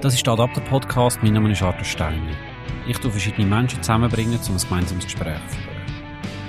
[0.00, 1.22] Das ist der Adapter Podcast.
[1.22, 2.32] Mein Name ist Arthur Steiner.
[2.88, 5.76] Ich tue verschiedene Menschen zusammenbringen, um ein gemeinsames Gespräch zu führen.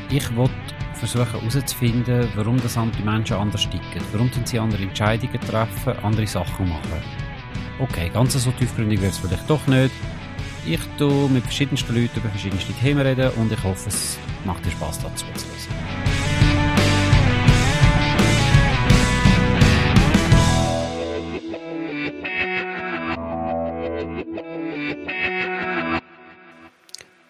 [0.10, 0.50] Ich will
[0.94, 4.02] versuchen herauszufinden, warum das andere Menschen anders ticken.
[4.12, 7.04] Warum sie andere Entscheidungen treffen, andere Sachen machen.
[7.78, 9.94] Okay, ganz so tiefgründig wird es vielleicht doch nicht.
[10.66, 14.72] Ich tue mit verschiedensten Leuten über verschiedenste Themen reden und ich hoffe, es macht dir
[14.72, 15.55] Spaß dazu zu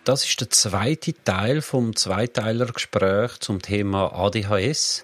[0.06, 5.04] Das ist der zweite Teil vom Zweiteiler-Gespräch zum Thema ADHS.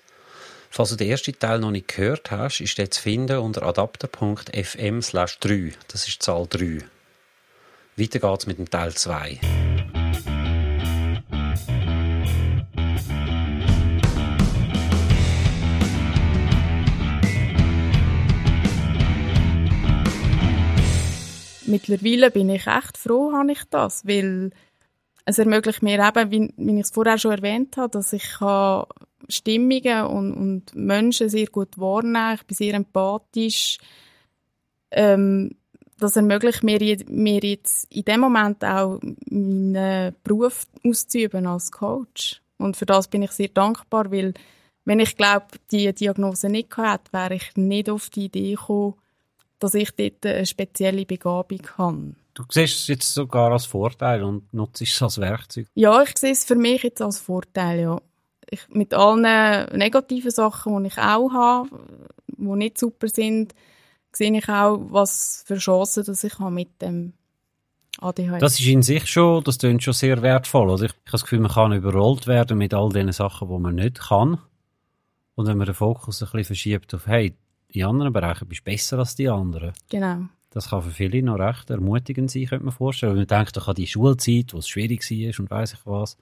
[0.69, 5.01] Falls du den ersten Teil noch nicht gehört hast, ist der zu finden unter adapter.fm
[5.01, 5.73] 3.
[5.87, 6.83] Das ist Zahl 3.
[7.97, 9.39] Weiter geht's mit dem Teil 2.
[21.65, 24.51] Mittlerweile bin ich echt froh, habe ich das, weil
[25.25, 28.37] es ermöglicht mir eben, wie, wie ich es vorher schon erwähnt habe, dass ich
[29.27, 32.35] Stimmungen und, und Menschen sehr gut wahrnehmen.
[32.35, 33.77] Ich bin sehr empathisch.
[34.91, 35.51] Ähm,
[35.99, 42.41] das ermöglicht mir, mir jetzt in dem Moment auch meinen Beruf auszuüben als Coach.
[42.57, 44.33] Und für das bin ich sehr dankbar, weil
[44.83, 48.95] wenn ich glaube, die Diagnose nicht gehabt wäre ich nicht auf die Idee gekommen,
[49.59, 52.15] dass ich dort eine spezielle Begabung habe.
[52.33, 55.67] Du siehst es jetzt sogar als Vorteil und nutzt es als Werkzeug.
[55.75, 58.01] Ja, ich sehe es für mich jetzt als Vorteil, ja.
[58.49, 59.21] Ich, mit allen
[59.77, 61.69] negativen Sachen, die ich auch habe,
[62.27, 63.53] die nicht super sind,
[64.11, 67.13] sehe ich auch, was für Chancen dass ich habe mit dem
[67.99, 68.39] ADHS.
[68.39, 70.69] Das ist in sich schon, das klingt schon sehr wertvoll.
[70.69, 70.85] Oder?
[70.85, 73.75] Ich, ich habe das Gefühl, man kann überrollt werden mit all den Sachen, die man
[73.75, 74.39] nicht kann.
[75.35, 77.35] Und wenn man den Fokus ein bisschen verschiebt auf, hey,
[77.69, 79.73] in anderen Bereichen bist du besser als die anderen.
[79.89, 80.25] Genau.
[80.51, 83.13] Das kann für viele noch recht ermutigend sein, könnte man vorstellen.
[83.13, 86.17] Wenn man denkt, doch an die Schulzeit, wo es schwierig war und weiss ich was.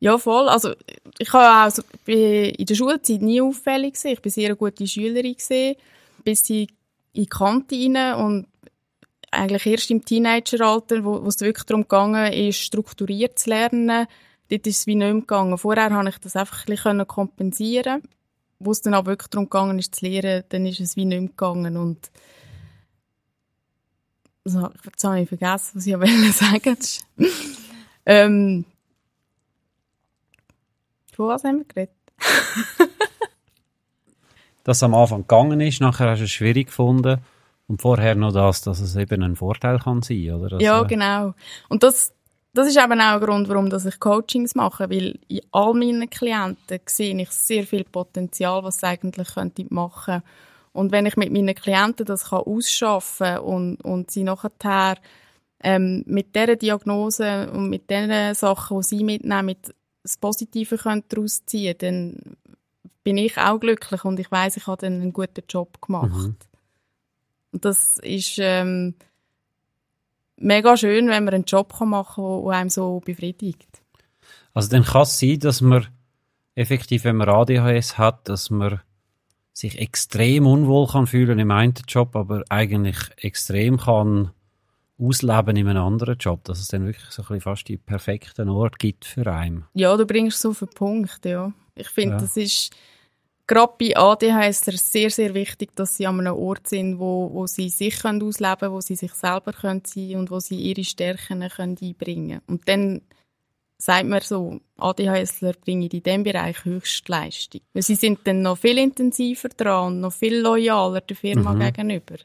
[0.00, 0.48] Ja, voll.
[0.48, 0.74] Also,
[1.18, 4.12] ich habe auch in der Schulzeit nie auffällig gesehen.
[4.12, 5.76] Ich war sehr eine gute Schülerin gesehen,
[6.24, 6.68] bis in
[7.14, 8.46] die Kantine und
[9.30, 12.14] eigentlich erst im Teenageralter, wo, es wirklich darum ging,
[12.48, 14.06] ist, strukturiert zu lernen,
[14.48, 15.58] dort ist es wie nicht gegangen.
[15.58, 18.02] Vorher konnte ich das einfach ein bisschen kompensieren.
[18.60, 21.76] Wo es dann auch wirklich darum ging, zu lernen, dann ist es wie nicht gegangen.
[21.76, 22.10] Und
[24.54, 26.76] also, jetzt habe ich vergessen, was ich wollte sagen.
[28.06, 28.64] ähm,
[31.14, 31.94] von was haben wir geredet?
[34.64, 37.18] dass es am Anfang gegangen ist, nachher hast du es schwierig gefunden
[37.68, 40.50] und vorher noch das, dass es eben ein Vorteil kann sein, oder?
[40.50, 41.34] Dass, ja, genau.
[41.68, 42.12] Und das,
[42.54, 46.80] das ist eben auch ein Grund, warum ich Coachings mache, weil in all meinen Klienten
[46.86, 50.22] sehe ich sehr viel Potenzial, was sie eigentlich machen könnten
[50.78, 54.96] und wenn ich mit meinen Klienten das kann ausschaffen und, und sie nachher
[55.60, 59.56] ähm, mit dieser Diagnose und mit den Sachen, die sie mitnehmen,
[60.02, 60.78] das Positive
[61.08, 62.16] daraus ziehen dann
[63.02, 66.12] bin ich auch glücklich und ich weiß, ich habe dann einen guten Job gemacht.
[66.12, 66.36] Mhm.
[67.52, 68.94] Und das ist ähm,
[70.36, 73.82] mega schön, wenn man einen Job machen kann, der einem so befriedigt.
[74.54, 75.86] Also dann kann es sein, dass man
[76.54, 78.80] effektiv, wenn man ADHS hat, dass man
[79.58, 84.30] sich extrem unwohl kann fühlen im einen Job, aber eigentlich extrem kann
[85.00, 88.48] ausleben in einem anderen Job, dass es dann wirklich so ein bisschen fast die perfekten
[88.48, 89.64] Ort gibt für einen.
[89.74, 91.52] Ja, du bringst so auf den Punkt, ja.
[91.74, 92.20] Ich finde, ja.
[92.20, 92.70] das ist
[93.48, 97.68] gerade bei ADHS sehr, sehr wichtig, dass sie an einem Ort sind, wo, wo sie
[97.68, 101.48] sich können ausleben können, wo sie sich selber können sein und wo sie ihre Stärken
[101.48, 102.42] können einbringen können.
[102.46, 103.00] Und dann
[103.78, 107.60] sagt man so, ADHSler bringen in diesem Bereich Höchstleistung.
[107.72, 111.60] Weil sie sind dann noch viel intensiver dran und noch viel loyaler der Firma mhm.
[111.60, 112.16] gegenüber.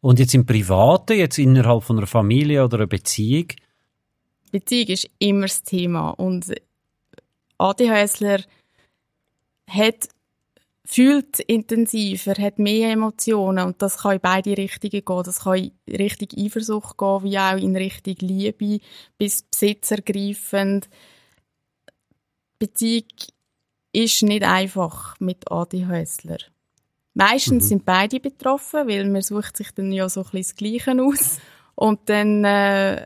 [0.00, 3.48] Und jetzt im Privaten, jetzt innerhalb von einer Familie oder einer Beziehung?
[4.50, 6.10] Beziehung ist immer das Thema.
[6.10, 6.54] Und
[7.58, 8.40] ADHSler
[9.68, 10.08] hat
[10.92, 15.22] fühlt intensiver, hat mehr Emotionen und das kann in beide Richtungen gehen.
[15.24, 18.80] Das kann in Richtung Eifersucht gehen, wie auch in Richtung Liebe,
[19.16, 20.88] bis besitzergreifend.
[22.58, 23.06] Beziehung
[23.92, 26.38] ist nicht einfach mit ADHSler.
[27.14, 27.68] Meistens mhm.
[27.68, 31.38] sind beide betroffen, weil man sucht sich dann ja so ein bisschen das Gleiche aus
[31.76, 33.04] und dann äh,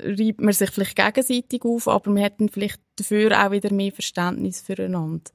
[0.00, 3.92] reibt man sich vielleicht gegenseitig auf, aber man hat dann vielleicht dafür auch wieder mehr
[3.92, 5.30] Verständnis füreinander.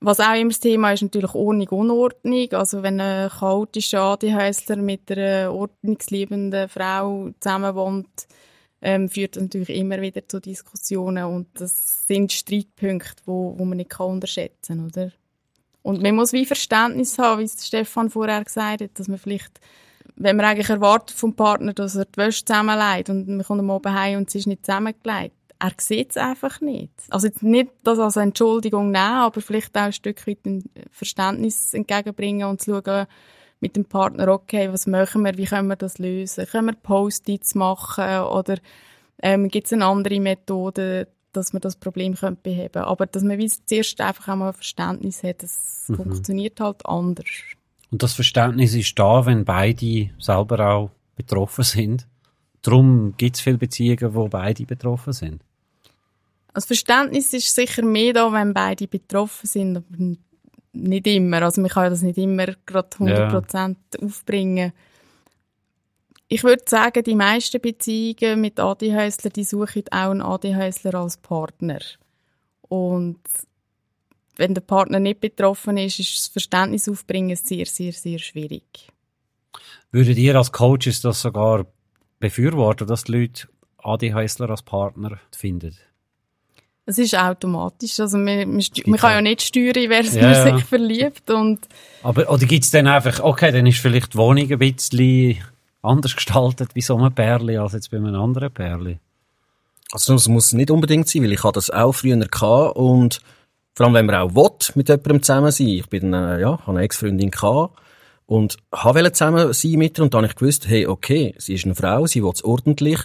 [0.00, 2.52] Was auch immer das Thema ist, natürlich Ordnung, Unordnung.
[2.52, 8.26] Also wenn ein chaotischer ADHSler mit einer ordnungsliebenden Frau zusammenwohnt,
[8.82, 13.78] ähm, führt das natürlich immer wieder zu Diskussionen und das sind Streitpunkte, wo, wo man
[13.78, 15.10] nicht kann unterschätzen oder?
[15.82, 19.60] Und man muss wie Verständnis haben, wie es Stefan vorher gesagt hat, dass man vielleicht,
[20.16, 23.70] wenn man eigentlich erwartet vom Partner, dass er die Wäsche zusammenlegt und man kommt am
[23.70, 26.92] Abend heim und sie ist nicht zusammengelegt, er sieht es einfach nicht.
[27.10, 32.48] Also nicht das als Entschuldigung nehmen, aber vielleicht auch ein Stück weit ein Verständnis entgegenbringen
[32.48, 33.06] und zu schauen,
[33.60, 36.46] mit dem Partner, okay, was machen wir, wie können wir das lösen?
[36.46, 38.56] Können wir Post-its machen oder
[39.22, 43.38] ähm, gibt es eine andere Methode, dass man das Problem könnte beheben Aber dass man
[43.38, 45.96] wie zuerst einfach einmal Verständnis hat, das mhm.
[45.96, 47.26] funktioniert halt anders.
[47.90, 52.06] Und das Verständnis ist da, wenn beide selber auch betroffen sind.
[52.62, 55.42] Darum gibt es viele Beziehungen, wo beide betroffen sind.
[56.56, 60.16] Das Verständnis ist sicher mehr da, wenn beide betroffen sind, aber
[60.72, 61.42] nicht immer.
[61.42, 64.02] Also man kann das nicht immer gerade 100% ja.
[64.02, 64.72] aufbringen.
[66.28, 71.80] Ich würde sagen, die meisten Beziehungen mit ADHSler, die suchen auch einen ADHSler als Partner.
[72.62, 73.20] Und
[74.36, 78.88] wenn der Partner nicht betroffen ist, ist das Verständnis aufbringen sehr, sehr, sehr schwierig.
[79.92, 81.66] Würdet ihr als Coaches das sogar
[82.18, 85.76] befürworten, dass die Leute ADHSler als Partner finden?
[86.88, 87.98] Es ist automatisch.
[87.98, 90.58] Also man, man, man kann ja nicht steuern, wer ja, sich ja.
[90.58, 91.28] verliebt.
[91.30, 91.60] Und
[92.02, 95.38] Aber, oder gibt es dann einfach, okay, dann ist vielleicht die Wohnung ein bisschen
[95.82, 98.98] anders gestaltet wie so ein Pärli als jetzt bei einem anderen Pärli?
[99.92, 103.20] Also es muss nicht unbedingt sein, weil ich hatte das auch früher gehabt und
[103.74, 105.68] vor allem, wenn man auch will, mit jemandem zusammen sein.
[105.68, 107.78] Ich bin, äh, ja, habe eine Ex-Freundin gehabt
[108.26, 111.64] und wollte zusammen sein mit ihr und dann habe ich gewusst, hey, okay, sie ist
[111.64, 113.00] eine Frau, sie will es ordentlich,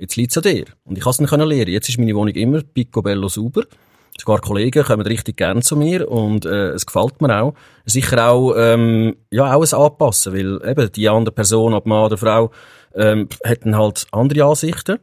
[0.00, 0.64] Jetzt liegt es an dir.
[0.84, 1.68] Und ich konnte es nicht lernen.
[1.68, 3.64] Jetzt ist meine Wohnung immer picobello sauber.
[4.18, 7.54] Sogar Kollegen kommen richtig gern zu mir und äh, es gefällt mir auch.
[7.84, 12.16] Sicher auch, ähm, ja, auch ein Anpassen, weil eben die andere Person, ob Mann oder
[12.16, 12.50] Frau,
[12.94, 14.98] ähm, hätten halt andere Ansichten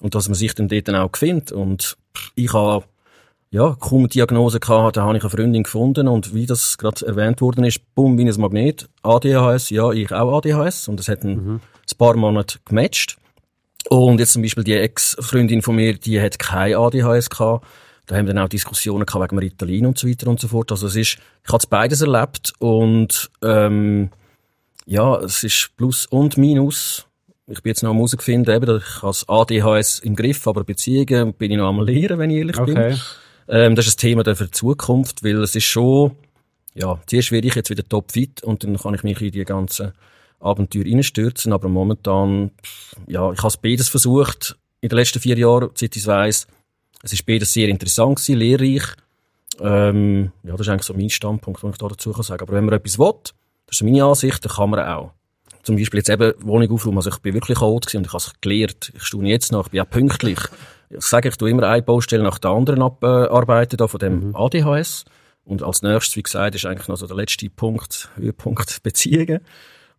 [0.00, 1.52] und dass man sich dann dort auch findet.
[1.52, 1.96] Und
[2.34, 2.84] ich habe
[3.50, 7.06] ja, kaum eine Diagnose gehabt, da habe ich eine Freundin gefunden und wie das gerade
[7.06, 11.24] erwähnt worden ist, bumm, wie ein Magnet, ADHS, ja, ich auch ADHS und es hat
[11.24, 11.60] mhm.
[11.60, 13.18] ein paar Monate gematcht.
[13.88, 17.66] Und jetzt zum Beispiel die Ex-Freundin von mir, die hat kein ADHS gehabt.
[18.06, 20.70] Da haben wir dann auch Diskussionen gehabt wegen Ritalin und so weiter und so fort.
[20.70, 24.10] Also es ist, ich habe beides erlebt und ähm,
[24.86, 27.06] ja, es ist Plus und Minus.
[27.46, 31.34] Ich bin jetzt noch am herausgefunden, eben, ich habe das ADHS im Griff, aber Beziehungen
[31.34, 32.74] bin ich noch am lernen, wenn ich ehrlich okay.
[32.74, 33.00] bin.
[33.48, 36.12] Ähm, das ist ein Thema für die Zukunft, weil es ist schon,
[36.74, 39.92] ja, zuerst werde ich jetzt wieder topfit und dann kann ich mich in die ganzen
[40.42, 42.50] Abenteuer reinstürzen, aber momentan,
[43.06, 46.46] ja, ich habe beides versucht in den letzten vier Jahren, seit ich es weiss.
[47.02, 48.84] Es ist beides sehr interessant gewesen, lehrreich.
[49.60, 52.42] Ähm, ja, das ist eigentlich so mein Standpunkt, den ich da dazu kann sagen.
[52.42, 53.12] Aber wenn man etwas will,
[53.66, 55.12] das ist meine Ansicht, dann kann man auch.
[55.62, 56.98] Zum Beispiel jetzt eben Wohnung aufräumen.
[56.98, 58.92] Also ich bin wirklich chaot und ich habe es gelernt.
[58.94, 60.38] Ich stehe jetzt noch, ich bin auch pünktlich.
[60.90, 64.36] Ich sage, ich tue immer eine Baustelle nach der anderen abarbeiten, da von dem mhm.
[64.36, 65.04] ADHS.
[65.44, 69.40] Und als nächstes, wie gesagt, ist eigentlich noch so der letzte Punkt, Höhepunkt Beziehungen.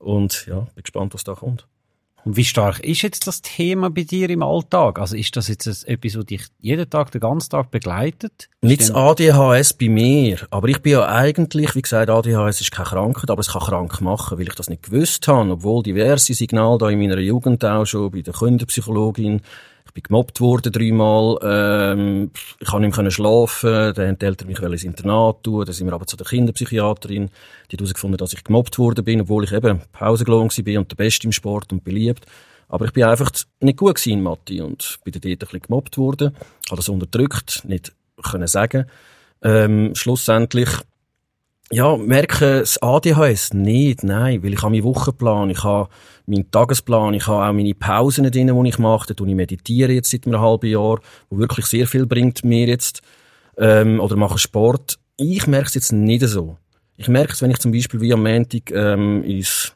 [0.03, 1.65] Und ja, bin gespannt, was da kommt.
[2.25, 4.97] Und wie stark ist jetzt das Thema bei dir im Alltag?
[4.97, 8.49] Also ist das jetzt etwas, das dich jeden Tag, den ganzen Tag begleitet?
[8.61, 12.87] Nicht das ADHS bei mir, aber ich bin ja eigentlich, wie gesagt, ADHS ist keine
[12.87, 16.77] Krankheit, aber es kann krank machen, weil ich das nicht gewusst habe, obwohl diverse Signale
[16.77, 19.41] da in meiner Jugend auch schon bei der Kinderpsychologin
[19.93, 24.59] bin gemobbt worden dreimal, ähm, ich konnte nicht mehr schlafen, dann haben die Eltern mich
[24.59, 27.29] ins Internat tun, dann sind wir aber zu der Kinderpsychiaterin,
[27.69, 30.95] die hat herausgefunden, dass ich gemobbt worden bin, obwohl ich eben Pausengelohn war und der
[30.95, 32.25] Beste im Sport und beliebt.
[32.69, 36.35] Aber ich bin einfach nicht gut gewesen Mathe und bin dort ein bisschen gemobbt worden,
[36.69, 38.85] habe das unterdrückt, nicht können sagen.
[39.43, 40.69] Ähm, schlussendlich
[41.71, 45.89] ja, merke das ADHS nicht, nein, weil ich habe meinen Wochenplan, ich habe
[46.25, 50.11] meinen Tagesplan, ich habe auch meine Pausen drin, die ich mache, da ich meditiere jetzt
[50.11, 50.99] seit einem halben Jahr,
[51.29, 53.01] wo wirklich sehr viel bringt mir jetzt,
[53.57, 54.99] ähm, oder mache Sport.
[55.17, 56.57] Ich merke es jetzt nicht so.
[56.97, 59.75] Ich merke es, wenn ich zum Beispiel wie am Montag ähm, ins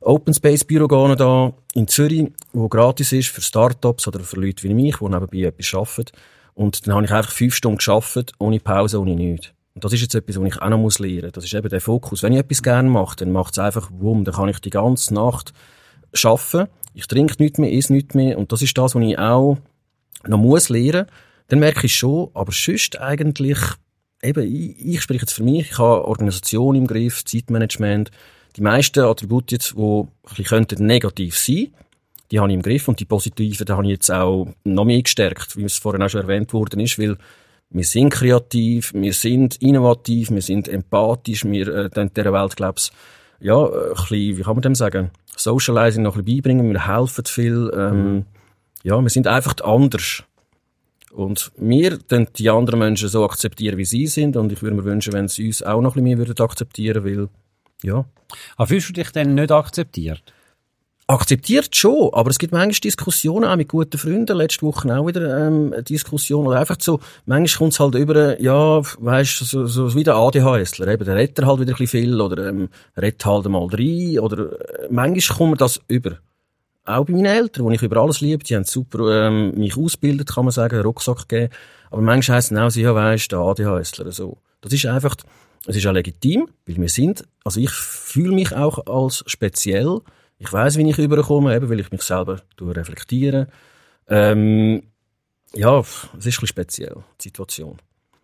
[0.00, 4.62] Open Space Büro gehe, da in Zürich, wo gratis ist für Startups oder für Leute
[4.62, 6.16] wie mich, die nebenbei etwas arbeiten.
[6.54, 9.52] Und dann habe ich einfach fünf Stunden geschafft, ohne Pause, ohne nichts.
[9.74, 11.32] Und das ist jetzt etwas, was ich auch noch muss lernen muss.
[11.32, 12.22] Das ist eben der Fokus.
[12.22, 14.24] Wenn ich etwas gerne mache, dann macht es einfach wumm.
[14.24, 15.52] Dann kann ich die ganze Nacht
[16.22, 16.70] arbeiten.
[16.94, 18.38] Ich trinke nichts mehr, esse nichts mehr.
[18.38, 19.58] Und das ist das, was ich auch
[20.26, 21.06] noch muss lernen.
[21.48, 23.58] Dann merke ich schon, aber sonst eigentlich,
[24.22, 28.10] eben, ich, ich spreche jetzt für mich, ich habe Organisation im Griff, Zeitmanagement.
[28.56, 31.72] Die meisten Attribute jetzt, die ein bisschen negativ sein
[32.30, 35.02] die habe ich im Griff und die positiven, die habe ich jetzt auch noch mehr
[35.02, 37.16] gestärkt, wie es vorhin auch schon erwähnt worden ist, weil
[37.74, 42.92] wir sind kreativ, wir sind innovativ, wir sind empathisch, wir äh, dieser Welt, glaube ich,
[43.40, 47.24] ja, ein bisschen, wie kann man dem sagen, Socializing noch ein bisschen beibringen, wir helfen
[47.26, 48.24] viel, ähm,
[48.84, 50.22] ja, wir sind einfach anders.
[51.10, 54.36] Und wir dann die anderen Menschen so akzeptieren, wie sie sind.
[54.36, 57.04] Und ich würde mir wünschen, wenn sie uns auch noch ein bisschen mehr würden akzeptieren,
[57.04, 57.28] weil,
[57.84, 58.04] ja.
[58.56, 60.33] Aber fühlst du dich denn nicht akzeptiert?
[61.06, 64.38] Akzeptiert schon, aber es gibt manchmal Diskussionen auch mit guten Freunden.
[64.38, 66.46] Letzte Woche auch wieder ähm, eine Diskussion.
[66.46, 70.14] Oder einfach so, manchmal kommt es halt über, ja, weißt du, so, so wie der
[70.14, 70.88] ADHSler.
[70.88, 74.18] Eben, der redet halt wieder ein bisschen viel oder ähm, redet halt mal rein.
[74.18, 76.12] Oder äh, manchmal kommt das über.
[76.86, 80.28] Auch bei meinen Eltern, die ich über alles liebe, die haben super ähm, mich ausgebildet,
[80.34, 81.52] kann man sagen, einen Rucksack gegeben.
[81.90, 84.38] Aber manchmal heisst es auch, ja, weisst, der ADHSler, so.
[84.62, 85.16] Das ist einfach,
[85.66, 90.00] es ist auch legitim, weil wir sind, also ich fühle mich auch als speziell.
[90.38, 93.48] Ich weiß, wie ich überkomme, eben, weil ich mich selber reflektiere.
[94.08, 94.82] Ähm,
[95.54, 97.78] ja, es ist ein bisschen speziell, die Situation.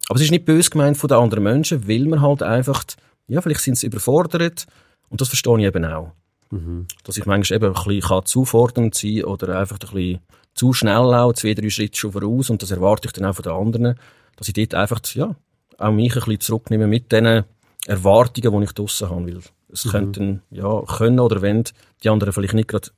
[0.08, 2.84] Aber es ist nicht böse gemeint von den anderen Menschen, weil man halt einfach,
[3.28, 4.66] ja, vielleicht sind sie überfordert.
[5.08, 6.12] Und das verstehe ich eben auch.
[6.50, 6.86] Mhm.
[7.04, 10.20] Dass ich manchmal eben ein bisschen zufordernd sein kann oder einfach ein bisschen
[10.54, 12.50] zu schnell auch, zwei, drei Schritte schon voraus.
[12.50, 13.98] Und das erwarte ich dann auch von den anderen,
[14.36, 15.36] dass ich dort einfach, ja,
[15.78, 17.44] auch mich ein bisschen zurücknehme mit den
[17.86, 19.26] Erwartungen, die ich draussen habe.
[19.26, 19.40] Weil
[19.72, 19.90] es mhm.
[19.90, 21.64] könnten, ja, können oder wenn
[22.02, 22.88] die anderen vielleicht nicht gerade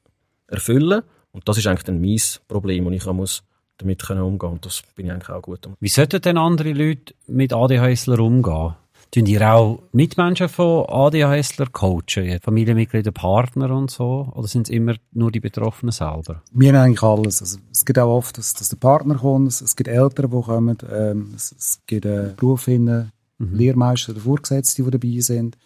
[0.46, 1.02] erfüllen.
[1.32, 3.42] Und das ist eigentlich dann mein Problem, und ich muss
[3.78, 4.52] damit umgehen können.
[4.52, 5.68] Und das bin ich eigentlich auch gut.
[5.80, 8.74] Wie sollten denn andere Leute mit ADHSler umgehen?
[9.10, 14.32] Tun ihr auch Mitmenschen von ADHSler coachen, Familienmitglieder, Partner und so?
[14.34, 16.42] Oder sind es immer nur die Betroffenen selber?
[16.50, 17.42] Wir haben eigentlich alles.
[17.42, 20.78] Also, es gibt auch oft, dass, dass der Partner kommt, es gibt Eltern, die kommen,
[20.90, 23.54] ähm, es, es gibt äh, Berufinnen, mhm.
[23.54, 25.58] Lehrmeister oder Vorgesetzte, die dabei sind.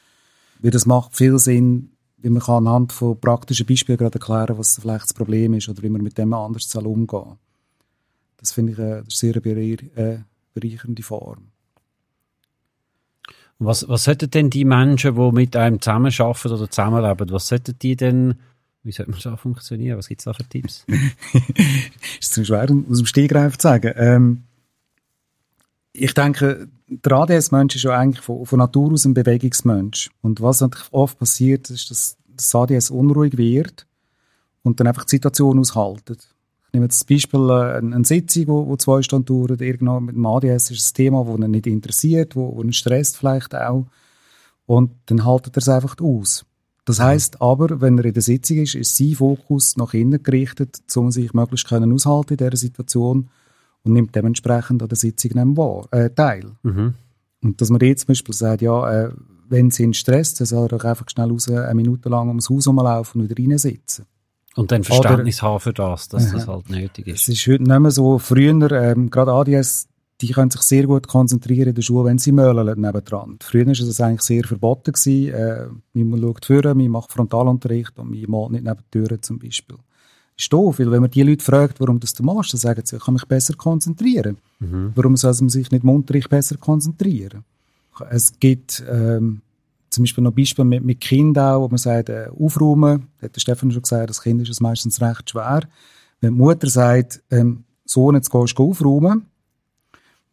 [0.61, 4.79] Weil das macht viel Sinn, wie man kann anhand von praktischen Beispielen gerade erklären, was
[4.81, 7.37] vielleicht das Problem ist oder wie man mit dem anders umgehen soll.
[8.39, 10.19] Das finde ich eine sehr äh,
[10.55, 11.49] bereichernde Form.
[13.59, 17.97] Was, was sollten denn die Menschen, die mit einem zusammenarbeiten oder zusammenleben, was sollten die
[17.97, 18.35] denn,
[18.83, 19.97] wie sollte man so funktionieren?
[19.97, 20.85] Was gibt es da für Tipps?
[22.21, 23.93] ist zu schwer, aus dem Stegreif zu sagen.
[23.97, 24.43] Ähm,
[25.93, 30.11] ich denke, der ADS-Mensch ist ja eigentlich von, von, Natur aus ein Bewegungsmensch.
[30.23, 33.87] Und was natürlich oft passiert, ist, dass das ADS unruhig wird
[34.63, 36.29] und dann einfach die Situation aushaltet
[36.77, 40.27] nehme jetzt das Beispiel äh, eine, eine Sitzung, wo zwei Stunden dauert, irgendwo mit dem
[40.27, 43.87] ADS ist ein Thema, das ihn nicht interessiert, wo, wo ihn stresst vielleicht auch.
[44.67, 46.45] Und dann haltet er es einfach aus.
[46.85, 50.79] Das heißt aber, wenn er in der Sitzung ist, ist sein Fokus nach innen gerichtet,
[50.95, 53.29] um sich möglichst können aushalten in dieser Situation
[53.87, 56.53] und nimmt dementsprechend an der Sitzung wahr, äh, teil.
[56.63, 56.95] Mhm.
[57.43, 59.11] Und dass man jetzt zum Beispiel sagt, ja, äh,
[59.49, 62.51] wenn sie ihn stresst, dann soll er doch einfach schnell raus, eine Minute lang ums
[62.51, 64.07] Haus rumlaufen und wieder reinsitzen.
[64.57, 67.23] Und dann Verständnis Oder, haben für das, dass das halt nötig ist.
[67.23, 68.19] Es ist heute nicht mehr so.
[68.19, 69.87] Früher, ähm, gerade ADS,
[70.23, 73.37] die können sich sehr gut konzentrieren in der Schule, wenn sie möhlen nebendran.
[73.43, 74.93] Früher war es eigentlich sehr verboten.
[74.93, 75.35] Gewesen.
[75.35, 75.67] Äh,
[76.05, 79.77] man schaut vorne, man macht Frontalunterricht und man malt nicht neben Türen zum Beispiel.
[80.39, 82.97] Ist doof, weil wenn man die Leute fragt, warum das du machst, dann sagen sie,
[82.97, 84.37] ich kann mich besser konzentrieren.
[84.59, 84.93] Mhm.
[84.95, 87.45] Warum soll man sich nicht im Unterricht besser konzentrieren?
[88.11, 89.41] Es gibt ähm,
[89.89, 93.71] zum Beispiel noch Beispiele mit, mit Kindern wo man sagt, äh, aufräumen, hat der Stefan
[93.71, 95.63] schon gesagt, das Kind ist es meistens recht schwer.
[96.21, 99.27] Wenn die Mutter sagt, ähm, Sohn, jetzt gehst du aufräumen,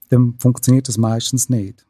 [0.10, 1.86] dann funktioniert das meistens nicht.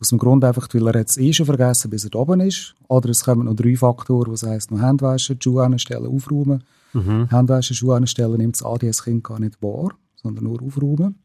[0.00, 2.74] Aus dem Grund einfach, weil er jetzt eh schon vergessen, bis er oben ist.
[2.88, 6.64] Oder es kommen noch drei Faktoren, was heisst, noch Hände waschen, die Schuhe anstellen, aufräumen.
[6.92, 7.28] Mhm.
[7.30, 11.18] Hände waschen, Schuhe anstellen, nimmt das ADS-Kind gar nicht wahr, sondern nur aufräumen.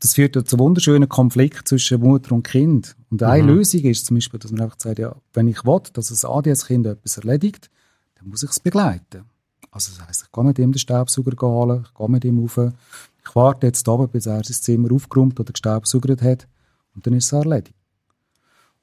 [0.00, 2.96] Das führt ja zu wunderschönen Konflikt zwischen Mutter und Kind.
[3.10, 3.48] Und eine mhm.
[3.48, 6.86] Lösung ist zum Beispiel, dass man einfach sagt, ja, wenn ich will, dass ein ADS-Kind
[6.86, 7.70] etwas erledigt,
[8.16, 9.24] dann muss ich es begleiten.
[9.70, 12.58] Also das heisst, ich gehe mit ihm den Staubsauger holen, ich gehe mit ihm rauf,
[12.58, 16.48] ich warte jetzt oben, bis er sein Zimmer aufgeräumt oder gestaubsaugert hat
[16.94, 17.74] und dann ist es erledigt.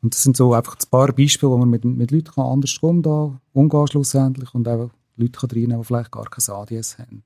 [0.01, 3.39] Und das sind so einfach ein paar Beispiele, wo man mit, mit Leuten anders umgehen,
[3.53, 7.23] umgehen schlussendlich und auch Leute kann reinnehmen, die vielleicht gar kein ADS haben.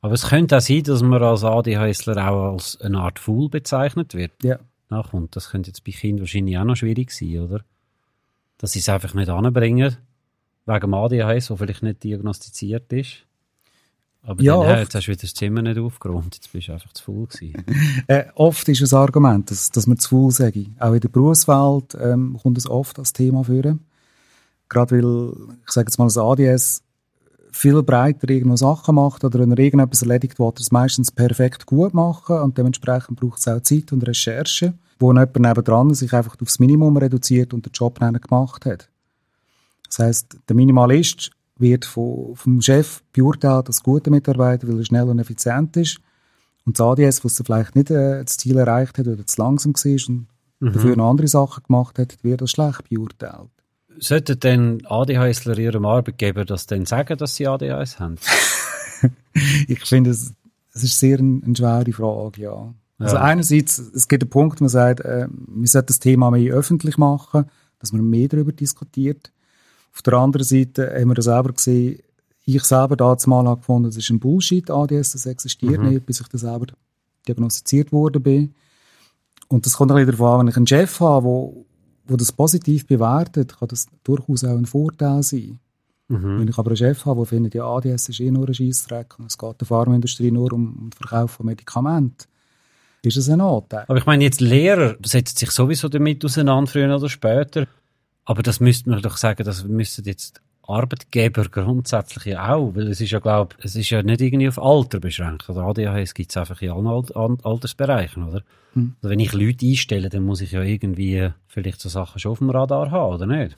[0.00, 4.14] Aber es könnte auch sein, dass man als ADHSler auch als eine Art Fool bezeichnet
[4.14, 4.32] wird.
[4.42, 4.58] Ja.
[4.90, 5.36] Nachkommt.
[5.36, 7.60] Das könnte jetzt bei Kindern wahrscheinlich auch noch schwierig sein, oder?
[8.58, 9.96] Dass sie es einfach nicht anbringen,
[10.66, 13.24] wegen dem ADHS, der vielleicht nicht diagnostiziert ist.
[14.24, 16.92] Aber ja, dann, jetzt hast du wieder das Zimmer nicht aufgeräumt, jetzt bist du einfach
[16.92, 17.64] zu faul gewesen.
[18.06, 20.66] äh, oft ist es ein Argument, dass, dass man zu faul sage.
[20.78, 23.78] Auch in der Berufswelt ähm, kommt es oft als Thema vor.
[24.72, 25.32] Gerade weil,
[25.66, 26.82] ich sage jetzt mal, das ADS
[27.52, 31.66] viel breiter irgendwo Sachen macht oder wenn er irgendetwas erledigt, will er es meistens perfekt
[31.66, 36.36] gut machen und dementsprechend braucht es auch Zeit und Recherche, wo jemand nebendran sich einfach
[36.40, 38.88] aufs Minimum reduziert und den Job dann gemacht hat.
[39.88, 45.08] Das heißt, der Minimalist wird vom, vom Chef beurteilt als guter Mitarbeiter, weil er schnell
[45.10, 45.98] und effizient ist.
[46.64, 49.74] Und das ADS, was er vielleicht nicht äh, das Ziel erreicht hat oder zu langsam
[49.74, 50.26] war und
[50.60, 50.72] mhm.
[50.72, 53.50] dafür noch andere Sachen gemacht hat, wird als schlecht beurteilt.
[53.98, 58.16] Sollten denn ADHSler ihrem Arbeitgeber das denn sagen, dass sie ADHS haben?
[59.68, 60.32] ich finde, es,
[60.74, 62.74] es ist sehr eine, eine schwere Frage, ja.
[62.98, 66.98] Also einerseits, es gibt einen Punkt, man sagt, äh, wir sollten das Thema mehr öffentlich
[66.98, 67.46] machen,
[67.80, 69.32] dass man mehr darüber diskutiert.
[69.92, 71.98] Auf der anderen Seite haben wir das selber gesehen,
[72.44, 75.90] ich selber damals mal gefunden, das ist ein Bullshit, ADS, das existiert Mhm.
[75.90, 76.66] nicht, bis ich das selber
[77.26, 78.54] diagnostiziert worden bin.
[79.48, 81.66] Und das kommt ein bisschen darauf an, wenn ich einen Chef habe, wo,
[82.06, 85.58] wo das positiv bewertet, kann das durchaus auch ein Vorteil sein.
[86.08, 86.40] Mhm.
[86.40, 89.18] Wenn ich aber einen Chef habe, der findet, ja, ADS ist eh nur ein Scheissdreck
[89.18, 92.26] und es geht der Pharmaindustrie nur um, um den Verkauf von Medikamenten,
[93.02, 93.84] ist das ein Nachteil.
[93.88, 97.66] Aber ich meine, jetzt Lehrer setzen sich sowieso damit auseinander, früher oder später.
[98.24, 103.00] Aber das müsste man doch sagen, das müssten jetzt Arbeitgeber grundsätzlich ja auch, weil es
[103.00, 105.48] ist ja, glaube es ist ja nicht irgendwie auf Alter beschränkt.
[105.48, 108.42] Oder ADHS gibt es einfach in allen Al Al Altersbereichen, oder?
[108.74, 108.94] Hm.
[108.98, 112.38] Also wenn ich Leute einstelle, dann muss ich ja irgendwie vielleicht so Sachen schon auf
[112.38, 113.56] dem Radar haben, oder nicht?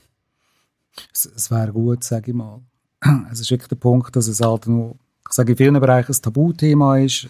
[1.13, 2.61] Es, es wäre gut, sage ich mal.
[3.31, 4.97] Es ist wirklich der Punkt, dass es halt nur,
[5.29, 7.29] ich sage in vielen Bereichen ein Tabuthema ist.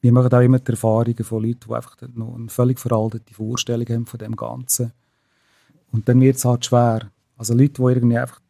[0.00, 3.86] Wir machen auch immer die Erfahrungen von Leuten, die einfach noch eine völlig veraltete Vorstellung
[3.88, 4.92] haben von dem Ganzen.
[5.92, 7.10] Und dann wird es halt schwer.
[7.36, 8.40] Also Leute, die irgendwie einfach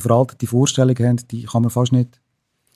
[0.00, 2.20] veraltete Vorstellung haben, die kann man fast nicht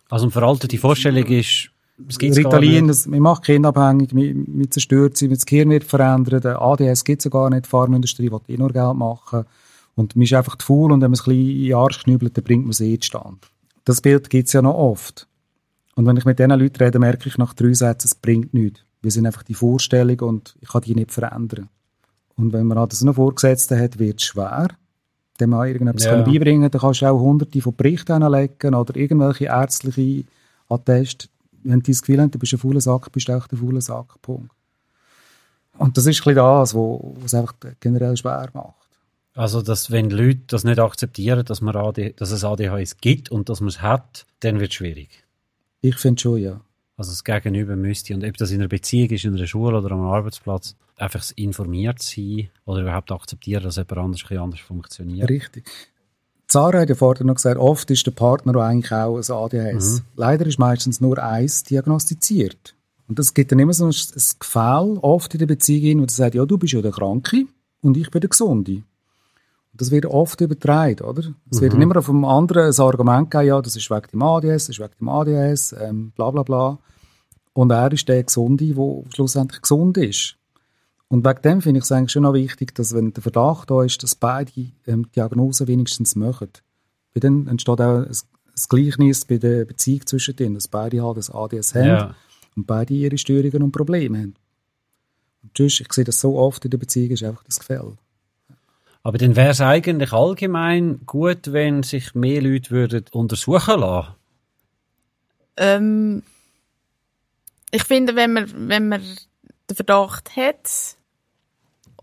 [0.08, 1.70] Also eine veraltete Vorstellung ist,
[2.08, 5.84] es gibt Ritalin, das, man macht Kinder abhängig, man, man zerstört sie, das Gehirn wird
[5.84, 9.44] verändert, der ADS gibt es ja gar nicht, die Pharmaindustrie will eh nur Geld machen
[9.94, 12.02] und man ist einfach zu faul und wenn man es ein bisschen in den Arsch
[12.02, 13.38] knübelt, dann bringt man es eh zustande.
[13.84, 15.26] Das Bild gibt es ja noch oft.
[15.94, 18.80] Und wenn ich mit diesen Leuten rede, merke ich nach drei Sätzen, es bringt nichts.
[19.00, 21.68] Wir sind einfach die Vorstellung und ich kann die nicht verändern.
[22.34, 24.68] Und wenn man so einen Vorgesetzten hat, wird es schwer,
[25.36, 26.10] dem mal irgendetwas Ja.
[26.12, 30.24] können beibringen dann kannst du auch hunderte von Berichten hinlegen oder irgendwelche ärztliche
[30.68, 31.28] Atteste.
[31.62, 33.80] Wenn die das Gefühl haben, du bist ein fauler Sack, bist du echt ein fauler
[33.80, 34.20] Sack.
[34.22, 34.50] Punkt.
[35.78, 38.74] Und das ist ein bisschen das, was es einfach generell schwer macht.
[39.34, 43.50] Also, dass wenn Leute das nicht akzeptieren, dass, man AD, dass es ADHS gibt und
[43.50, 45.24] dass man es hat, dann wird es schwierig.
[45.82, 46.60] Ich finde schon, ja.
[46.96, 49.90] Also das Gegenüber müsste, und ob das in einer Beziehung ist, in einer Schule oder
[49.90, 55.28] am Arbeitsplatz, einfach informiert sein oder überhaupt akzeptieren, dass jemand anders ein anders funktioniert.
[55.28, 55.64] Richtig.
[56.48, 60.02] Zara hat ja vorher noch gesagt, oft ist der Partner auch eigentlich auch ein ADHS.
[60.14, 62.74] Leider ist meistens nur eins diagnostiziert.
[63.08, 66.12] Und das gibt dann immer so ein, ein Gefühl, oft in der Beziehung, wo du
[66.12, 67.46] sagst, ja, du bist ja der Kranke
[67.82, 68.72] und ich bin der Gesunde.
[68.74, 71.34] Und das wird oft übertragen, oder?
[71.50, 74.22] Es wird dann immer auf einem anderen ein Argument geben, ja, das ist wegen dem
[74.22, 76.78] ADS, das ist wegen dem ADS, ähm, bla bla bla.
[77.52, 80.36] Und er ist der Gesunde, der schlussendlich gesund ist.
[81.08, 83.82] Und wegen dem finde ich es eigentlich schon noch wichtig, dass wenn der Verdacht da
[83.84, 84.50] ist, dass beide
[84.86, 86.48] ähm, Diagnosen wenigstens machen.
[87.14, 91.16] Weil dann entsteht auch ein, ein Gleichnis bei der Beziehung zwischen denen, dass beide halt
[91.16, 92.14] das ADS haben Ja.
[92.56, 94.34] und beide ihre Störungen und Probleme haben.
[95.44, 97.96] Und sonst, ich sehe das so oft in der Beziehung, ist einfach das Gefälle.
[99.04, 104.08] Aber dann wäre es eigentlich allgemein gut, wenn sich mehr Leute würden untersuchen lassen.
[105.56, 106.22] Ähm,
[107.70, 109.02] ich finde, wenn man, wenn man
[109.70, 110.95] den Verdacht hat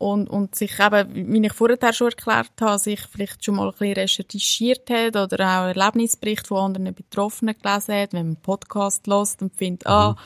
[0.04, 3.72] und, und sich eben, wie ich vorher schon erklärt habe, sich vielleicht schon mal ein
[3.72, 9.08] bisschen recherchiert hat oder auch Erlebnisbericht von anderen Betroffenen gelesen hat, wenn man einen Podcast
[9.08, 10.18] hört und findet, ah,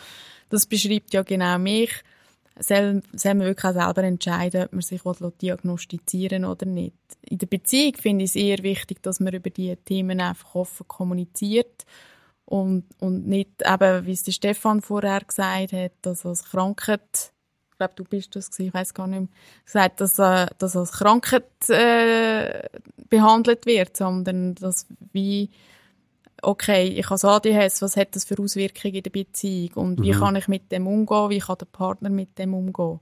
[0.49, 1.91] das beschreibt ja genau mich,
[2.59, 6.95] soll, soll man wirklich auch selber entscheiden, ob man sich will diagnostizieren oder nicht.
[7.21, 10.87] In der Beziehung finde ich es eher wichtig, dass man über diese Themen einfach offen
[10.87, 11.85] kommuniziert
[12.45, 17.31] und, und nicht eben, wie es der Stefan vorher gesagt hat, dass als Krankheit,
[17.77, 19.29] ich glaube, du bist das gewesen, ich weiß gar nicht mehr,
[19.63, 22.67] gesagt, dass, äh, dass als Krankheit äh,
[23.07, 25.51] behandelt wird, sondern dass wie
[26.41, 30.35] okay, ich habe ADHS, was hat das für Auswirkungen in der Beziehung und wie kann
[30.35, 32.99] ich mit dem umgehen, wie kann der Partner mit dem umgehen.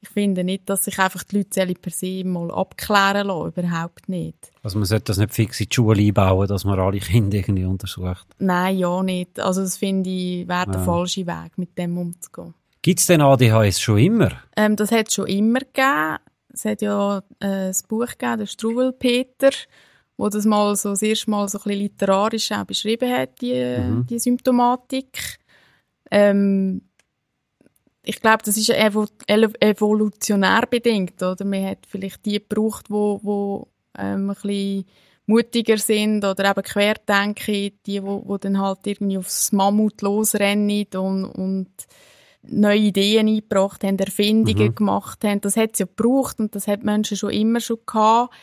[0.00, 4.50] Ich finde nicht, dass sich einfach die Leute per se mal abklären lassen, überhaupt nicht.
[4.62, 7.64] Also man sollte das nicht fix in die Schule einbauen, dass man alle Kinder irgendwie
[7.64, 8.26] untersucht.
[8.38, 9.38] Nein, ja nicht.
[9.40, 10.84] Also das finde ich, wäre der Ja.
[10.84, 12.54] falsche Weg, mit dem umzugehen.
[12.82, 14.30] Gibt es denn ADHS schon immer?
[14.56, 16.18] Ähm, das hat es schon immer gegeben.
[16.52, 19.50] Es hat ja äh, ein Buch gegeben, der Struwel Peter,
[20.16, 24.04] wo das mal so das erste Mal so ein bisschen literarisch auch beschrieben hat, die,
[24.08, 25.38] die Symptomatik.
[26.10, 26.82] Ähm,
[28.02, 31.44] ich glaube, das ist evo evolutionär bedingt, oder?
[31.44, 34.84] Man hat vielleicht die gebraucht, wo, wo ähm, ein bisschen
[35.26, 41.26] mutiger sind oder eben querdenken, die, wo, wo dann halt irgendwie aufs Mammut losrennen und,
[41.26, 41.68] und
[42.42, 45.40] neue Ideen eingebracht haben, Erfindungen gemacht haben.
[45.40, 48.34] Das hat es ja gebraucht und das hat Menschen schon immer schon gehabt.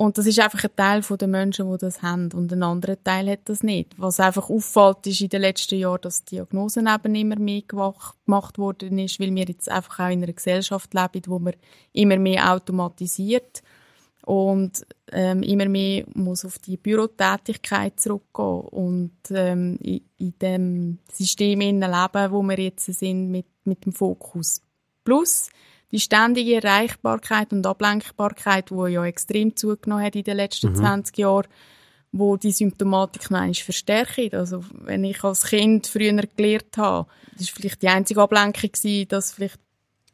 [0.00, 2.32] Und das ist einfach ein Teil der Menschen, die das haben.
[2.32, 3.98] Und ein anderer Teil hat das nicht.
[3.98, 8.56] Was einfach auffällt, ist in den letzten Jahren, dass die Diagnosen eben immer mehr gemacht
[8.56, 11.52] worden ist, weil wir jetzt einfach auch in einer Gesellschaft leben, wo man
[11.92, 13.62] immer mehr automatisiert.
[14.30, 21.58] Und ähm, immer mehr muss auf die Bürotätigkeit zurückgehen und ähm, in, in dem System
[21.58, 24.62] leben, wo wir jetzt sind mit, mit dem Fokus.
[25.02, 25.50] Plus
[25.90, 30.76] die ständige Erreichbarkeit und Ablenkbarkeit, die ja extrem zugenommen hat in den letzten mhm.
[30.76, 31.48] 20 Jahren,
[32.12, 34.34] wo die Symptomatik manchmal verstärkt.
[34.34, 39.08] Also, wenn ich als Kind früher gelernt habe, das war vielleicht die einzige Ablenkung gewesen,
[39.08, 39.58] dass vielleicht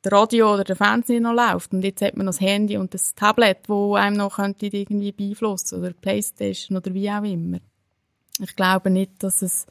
[0.06, 1.72] der Radio oder der Fernseher noch läuft.
[1.72, 5.80] Und jetzt hat man das Handy und das Tablet, wo einem noch könnte irgendwie beeinflussen
[5.80, 7.58] oder Playstation oder wie auch immer.
[8.40, 9.66] Ich glaube nicht, dass es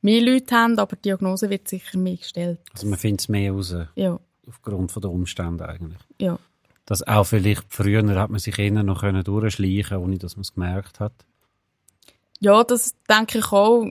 [0.00, 2.60] mehr Leute haben, aber die Diagnose wird sicher mehr gestellt.
[2.72, 3.74] Also man findet es mehr raus?
[3.96, 4.20] Ja.
[4.46, 6.00] Aufgrund der Umstände eigentlich?
[6.20, 6.38] Ja.
[6.86, 11.00] Dass auch vielleicht früher hat man sich eher noch durchschleichen ohne dass man es gemerkt
[11.00, 11.12] hat?
[12.40, 13.90] Ja, das denke ich auch.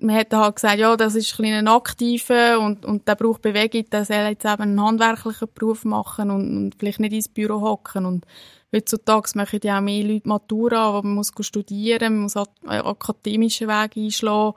[0.00, 3.88] Man hätte halt gesagt, ja, das ist ein, ein Aktiver und, und der braucht Bewegung,
[3.90, 8.06] der soll jetzt eben einen handwerklichen Beruf machen und, und vielleicht nicht ins Büro hocken.
[8.06, 8.26] Und
[8.74, 13.68] heutzutage machen ja auch mehr Leute Matura, aber man muss studieren, man muss einen akademischen
[13.68, 14.56] Weg einschlagen,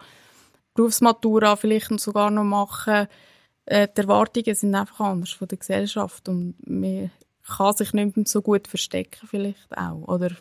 [0.74, 3.08] Berufsmatura vielleicht sogar noch machen.
[3.66, 7.12] Äh, die Erwartungen sind einfach anders von der Gesellschaft und man
[7.46, 10.32] kann sich nicht mehr so gut verstecken vielleicht auch oder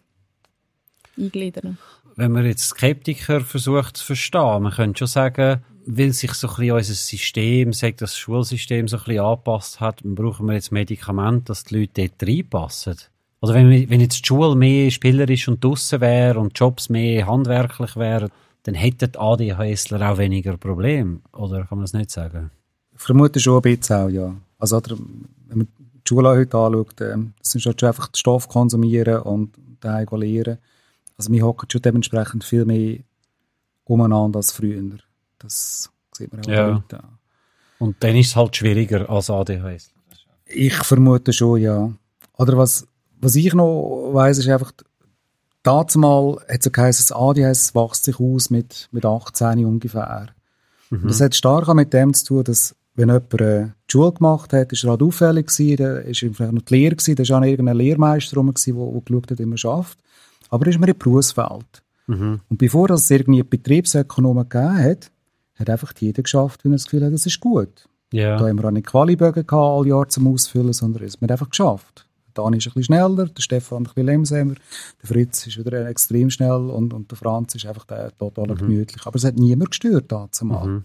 [1.16, 1.78] eingliedern
[2.16, 6.54] wenn man jetzt Skeptiker versucht zu verstehen, man könnte schon sagen, weil sich so ein
[6.54, 11.46] bisschen unser System, sagt das Schulsystem so ein bisschen angepasst hat, brauchen wir jetzt Medikamente,
[11.46, 12.96] dass die Leute dort reinpassen.
[13.40, 17.96] Oder wenn, wenn jetzt die Schule mehr spielerisch und draussen wäre und Jobs mehr handwerklich
[17.96, 18.30] wären,
[18.62, 21.20] dann hätten die ADHSler auch weniger Probleme.
[21.32, 22.50] Oder kann man das nicht sagen?
[22.94, 24.34] Ich vermute schon ein bisschen auch, ja.
[24.58, 24.80] Also,
[25.48, 30.06] wenn man die Schule heute anschaut, äh, das sind schon einfach Stoff konsumieren und den
[30.18, 30.58] lernen.
[31.16, 32.98] Also wir hocken schon dementsprechend viel mehr
[33.84, 34.82] umeinander als früher.
[35.38, 36.74] Das sieht man auch ja.
[36.76, 37.02] heute.
[37.78, 39.92] Und dann ist es halt schwieriger als ADHS.
[40.46, 41.92] Ich vermute schon, ja.
[42.36, 42.86] Oder was,
[43.20, 44.72] was ich noch weiss, ist einfach,
[45.62, 50.28] dazu mal hat es ja geheißen, das ADHS wächst sich aus mit, mit 18 ungefähr.
[50.90, 51.08] Mhm.
[51.08, 54.72] Das hat stark mit dem zu tun, dass wenn jemand äh, die Schule gemacht hat,
[54.72, 57.44] ist er halt auffällig gewesen, da ist vielleicht noch die Lehre gewesen, da war auch
[57.44, 59.98] irgendein Lehrmeister rum, der, der geschaut hat, wie man schafft.
[60.50, 61.82] Aber ist mir im Berufsfeld.
[62.06, 62.40] Mhm.
[62.48, 65.10] Und bevor es irgendwie Betriebsökonomen gegeben hat,
[65.56, 67.88] hat einfach jeder geschafft, wenn er das Gefühl hat, das ist gut.
[68.12, 68.38] Yeah.
[68.38, 71.50] Da haben wir auch nicht Qualibögen gehabt, alle Jahre zum Ausfüllen, sondern es hat einfach
[71.50, 72.06] geschafft.
[72.34, 74.54] Dani ist ein bisschen schneller, der Stefan ein bisschen langsamer,
[75.02, 78.56] der Fritz ist wieder extrem schnell und, und der Franz ist einfach der, total mhm.
[78.56, 79.06] gemütlich.
[79.06, 80.66] Aber es hat niemand gestört dazu mal.
[80.66, 80.84] Mhm.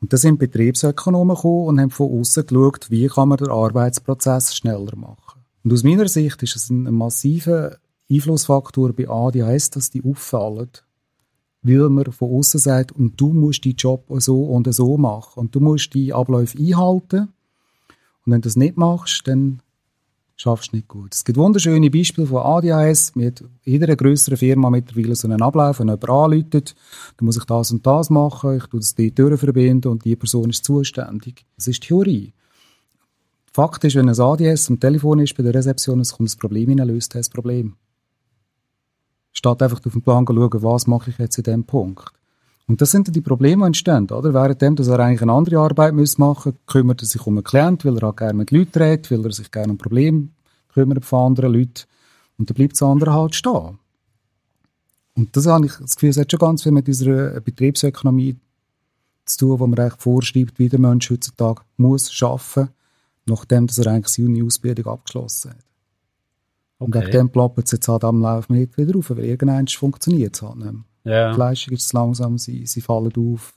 [0.00, 4.54] Und da sind Betriebsökonomen gekommen und haben von außen geschaut, wie kann man den Arbeitsprozess
[4.54, 5.40] schneller machen.
[5.62, 7.78] Und aus meiner Sicht ist es ein massiver
[8.10, 10.70] Einflussfaktor bei ADHS, dass die auffallen,
[11.62, 15.54] weil man von außen sagt, und du musst deinen Job so und so machen und
[15.54, 17.28] du musst die Abläufe einhalten.
[18.26, 19.60] Und wenn du das nicht machst, dann
[20.36, 21.14] schaffst du nicht gut.
[21.14, 23.14] Es gibt wunderschöne Beispiele von ADHS.
[23.14, 26.74] Mit jeder größeren Firma mittlerweile so einen Ablauf, wenn jemand anläutet,
[27.16, 30.16] dann muss ich das und das machen, ich tue das die Türen verbinden und die
[30.16, 31.46] Person ist zuständig.
[31.56, 32.32] Das ist Theorie.
[33.52, 36.68] Fakt ist, wenn ein ADS am Telefon ist bei der Rezeption, es kommt ein Problem
[36.70, 37.76] hinein, löst das Problem
[39.34, 42.10] statt einfach auf den Plan zu schauen, was mache ich jetzt in diesem Punkt.
[42.66, 44.32] Und das sind dann die Probleme, die entstehen, oder?
[44.32, 47.84] Währenddem, dass er eigentlich eine andere Arbeit machen müsste, kümmert er sich um einen Klient,
[47.84, 50.28] weil er auch gerne mit Leuten redet, weil er sich gerne um Probleme
[50.72, 51.84] kümmert von anderen Leuten.
[52.38, 53.78] Und dann bleibt das andere halt stehen.
[55.16, 58.36] Und das habe ich das Gefühl, es hat schon ganz viel mit unserer Betriebsökonomie
[59.26, 62.70] zu tun, wo man eigentlich vorschreibt, wie der Mensch heutzutage muss arbeiten,
[63.26, 65.73] nachdem dass er eigentlich seine Ausbildung abgeschlossen hat.
[66.84, 70.34] Und wegen dem ploppen sie jetzt halt am Lauf nicht wieder auf, weil irgendwann funktioniert
[70.34, 70.84] es halt nicht mehr.
[71.06, 71.34] Yeah.
[71.34, 73.54] Fleischig ist es langsam, sie, sie fallen auf.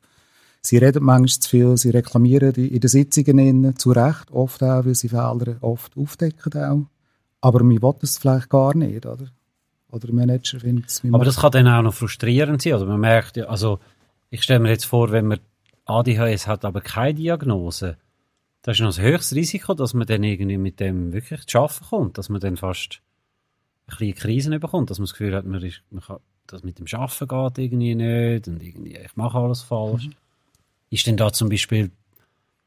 [0.62, 4.86] Sie reden manchmal zu viel, sie reklamieren in den Sitzungen innen, zu Recht, oft auch,
[4.86, 6.86] weil sie Fehler oft aufdecken auch.
[7.40, 9.28] Aber man will das vielleicht gar nicht, oder?
[9.90, 11.02] Oder der Manager findet es...
[11.10, 12.86] Aber das kann dann auch noch frustrierend sein, oder?
[12.86, 13.80] Man merkt ja, also,
[14.30, 15.40] ich stelle mir jetzt vor, wenn man
[15.86, 17.96] ADHS hat, aber keine Diagnose,
[18.63, 21.86] das ist noch das höchste Risiko, dass man dann irgendwie mit dem wirklich zu arbeiten
[21.90, 23.02] kommt, dass man dann fast
[23.88, 26.80] ein bisschen Krisen bekommt, dass man das Gefühl hat, man, ist, man kann, das mit
[26.80, 30.08] dem Arbeiten geht irgendwie nicht und irgendwie, ich mache alles falsch.
[30.08, 30.13] Mhm.
[30.89, 31.91] Ist denn da zum Beispiel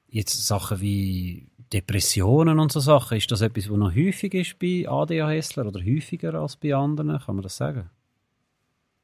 [0.08, 4.86] jetzt Sachen wie Depressionen und so Sachen, ist das etwas, was noch häufig ist bei
[4.88, 7.18] ADHSler oder häufiger als bei anderen?
[7.18, 7.88] Kann man das sagen?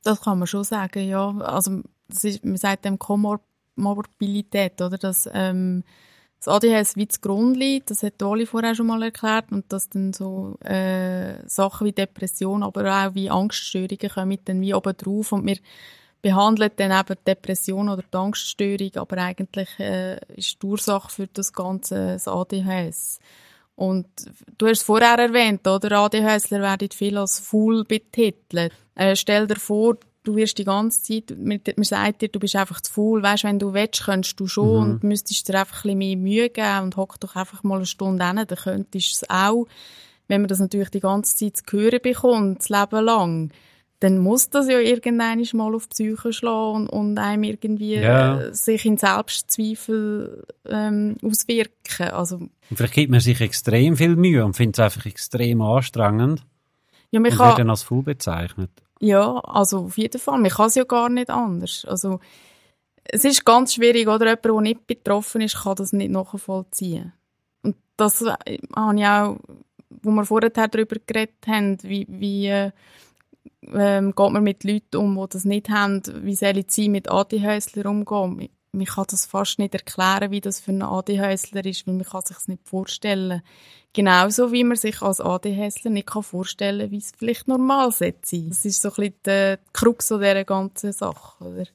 [0.03, 1.31] Das kann man schon sagen, ja.
[1.39, 4.99] Also, das ist, man sagt dem Komorbidität, oder?
[4.99, 5.85] Dass, ähm,
[6.39, 10.13] das ADHS wie zugrunde liegt, das hat Oli vorher schon mal erklärt, und dass dann
[10.13, 15.47] so äh, Sachen wie Depression, aber auch wie Angststörungen kommen dann wie oben drauf und
[15.47, 15.57] wir
[16.23, 21.53] behandeln dann eben Depression oder die Angststörung, aber eigentlich äh, ist die Ursache für das
[21.53, 23.21] Ganze das ADHS.
[23.77, 24.07] Und
[24.57, 25.99] du hast es vorher erwähnt, oder?
[25.99, 28.73] ADHSler werden viel als Fool betitelt.
[28.95, 32.57] Äh, stell dir vor, du wirst die ganze Zeit, man, man sagt dir, du bist
[32.57, 34.93] einfach zu faul, weißt, wenn du willst, könntest du schon mhm.
[34.93, 37.87] und müsstest dir einfach ein bisschen mehr Mühe geben und hock doch einfach mal eine
[37.87, 39.67] Stunde hin, dann könntest du es auch.
[40.29, 43.51] Wenn man das natürlich die ganze Zeit zu hören bekommt, das Leben lang,
[44.01, 48.41] dann muss das ja irgendwann mal auf die Psyche schlagen und, und einem irgendwie ja.
[48.41, 52.11] äh, sich in Selbstzweifel ähm, auswirken.
[52.11, 56.45] Also, und vielleicht gibt man sich extrem viel Mühe und findet es einfach extrem anstrengend.
[57.11, 58.71] Ja, man und kann, wird dann als faul bezeichnet.
[59.01, 60.39] Ja, also auf jeden Fall.
[60.39, 61.85] Man kann es ja gar nicht anders.
[61.87, 62.21] Also,
[63.05, 64.27] es ist ganz schwierig, oder?
[64.27, 67.13] Jemand, der nicht betroffen ist, kann das nicht nachvollziehen.
[67.63, 69.39] Und das äh, habe ich auch,
[70.03, 72.71] wo wir vorher darüber geredet haben, wie, wie äh,
[73.75, 77.87] ähm, geht man mit Leuten um, die das nicht haben, wie soll ich mit ADHSler
[77.87, 78.49] umgehen?
[78.77, 82.23] Man kann das fast nicht erklären, wie das für einen ADHSler ist, weil man kann
[82.23, 83.43] sich nicht vorstellen.
[83.95, 88.49] Genauso wie man sich als ADHSler nicht kann vorstellen wie es vielleicht normal sein sollte.
[88.49, 91.45] Das ist so ein bisschen die Krux dieser ganzen Sache.
[91.45, 91.67] Oder?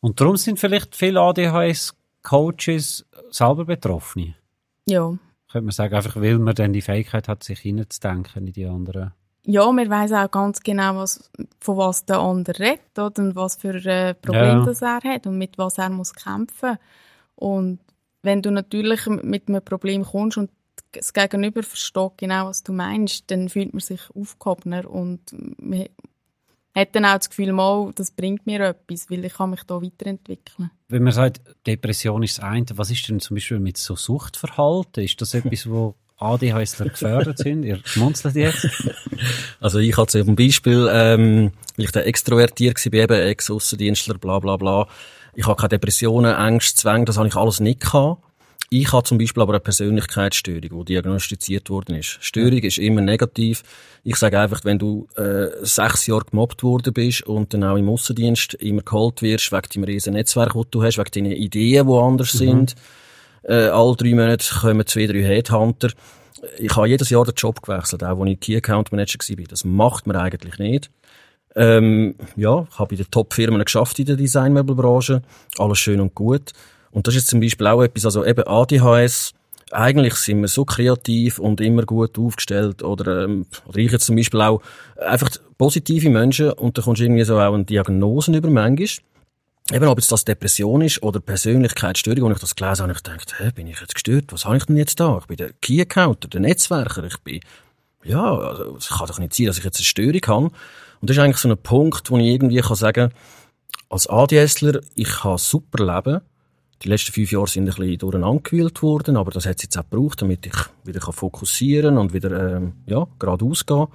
[0.00, 4.34] Und darum sind vielleicht viele ADHS-Coaches selber Betroffene?
[4.86, 5.16] Ja.
[5.50, 9.12] Könnte man sagen, einfach weil man dann die Fähigkeit hat, sich hineinzudenken in die anderen
[9.44, 13.56] ja, man weiß auch ganz genau, was, von was der andere redet oder, und was
[13.56, 14.64] für ein äh, Problem ja.
[14.64, 16.78] das er hat und mit was er muss kämpfen
[17.34, 17.80] Und
[18.22, 20.50] wenn du natürlich mit einem Problem kommst und
[20.92, 25.20] das Gegenüber versteht genau, was du meinst, dann fühlt man sich aufgehobener und
[25.60, 25.86] man
[26.74, 29.82] hat dann auch das Gefühl, mal, das bringt mir etwas, weil ich kann mich da
[29.82, 30.70] weiterentwickeln.
[30.88, 35.04] Wenn man sagt, Depression ist das eine, was ist denn zum Beispiel mit so Suchtverhalten?
[35.04, 37.64] Ist das etwas, wo ADHSler gefördert sind?
[37.64, 38.68] Ihr schmunzelt jetzt.
[39.60, 44.56] Also ich hatte zum Beispiel, ähm, weil ich da extrovertiert war, eben Ex-Aussendienstler, bla bla
[44.56, 44.88] bla.
[45.34, 48.20] Ich habe keine Depressionen, Ängste, Zwänge, das habe ich alles nicht gehabt.
[48.74, 52.16] Ich habe zum Beispiel aber eine Persönlichkeitsstörung, die diagnostiziert worden ist.
[52.22, 52.64] Störung ja.
[52.64, 53.62] ist immer negativ.
[54.02, 57.90] Ich sage einfach, wenn du äh, sechs Jahre gemobbt worden bist und dann auch im
[57.90, 61.92] Aussendienst immer geholt wirst, wegen deinem riesen Netzwerk, das du hast, wegen deinen Ideen, die
[61.92, 62.38] anders mhm.
[62.38, 62.74] sind,
[63.44, 65.90] äh, alle drei Monate kommen zwei, drei Headhunter.
[66.58, 69.44] Ich habe jedes Jahr den Job gewechselt, auch als ich Key Account Manager war.
[69.48, 70.90] Das macht man eigentlich nicht.
[71.54, 75.22] Ähm, ja, ich habe bei den Top-Firmen geschafft in der Designmöbelbranche.
[75.58, 76.52] Alles schön und gut.
[76.90, 79.34] Und das ist zum Beispiel auch etwas, also eben ADHS,
[79.70, 82.82] eigentlich sind wir so kreativ und immer gut aufgestellt.
[82.82, 84.60] Oder, ähm, oder ich jetzt zum Beispiel auch
[84.96, 88.88] einfach positive Menschen und da kommst du irgendwie so auch eine Diagnosen über manchmal
[89.70, 93.34] eben ob jetzt das Depression ist oder Persönlichkeitsstörung, und ich das gelesen habe, ich gedacht,
[93.38, 94.32] hä, bin ich jetzt gestört?
[94.32, 95.18] Was habe ich denn jetzt da?
[95.20, 97.40] Ich bin der Key der Netzwerker, ich bin,
[98.04, 100.44] ja, also, es kann doch nicht sein, dass ich jetzt eine Störung habe.
[100.46, 103.12] Und das ist eigentlich so ein Punkt, wo ich irgendwie kann sagen,
[103.88, 106.20] als ADSler, ich kann super leben.
[106.82, 109.78] Die letzten fünf Jahre sind ein bisschen durcheinander gewühlt worden, aber das hat es jetzt
[109.78, 113.86] auch gebraucht, damit ich wieder fokussieren und wieder, ähm, ja, geradeaus gehen.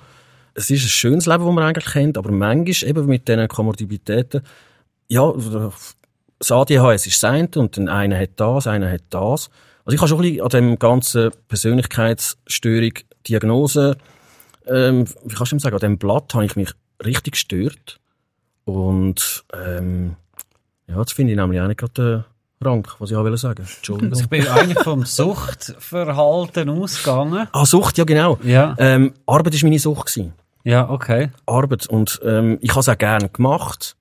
[0.54, 4.42] Es ist ein schönes Leben, das man eigentlich kennt, aber manchmal eben mit diesen Komorbiditäten
[5.08, 5.34] ja,
[6.39, 9.50] das ADHS ist das eine und dann einer hat das, einer hat das.
[9.86, 12.91] Also ich habe schon ein bisschen an dem ganzen Persönlichkeitsstörung
[13.28, 13.98] Diagnose,
[14.67, 16.72] ähm, wie kannst du sagen, an dem Blatt habe ich mich
[17.04, 18.00] richtig gestört.
[18.65, 20.15] Und ähm,
[20.88, 21.93] ja, das finde ich nämlich auch nicht gerade
[22.62, 23.62] der Rank, was ich auch will sagen.
[23.62, 24.12] Entschuldigung.
[24.12, 27.48] Also ich bin eigentlich vom Suchtverhalten ausgegangen.
[27.52, 28.39] Ah, Sucht, ja genau.
[28.43, 28.76] Ja.
[28.78, 30.13] Ähm, Arbeit war meine Sucht.
[30.13, 30.34] Gewesen.
[30.63, 31.30] Ja, okay.
[31.46, 31.88] Arbeit.
[31.88, 33.97] Und ähm, ich habe es auch gerne gemacht.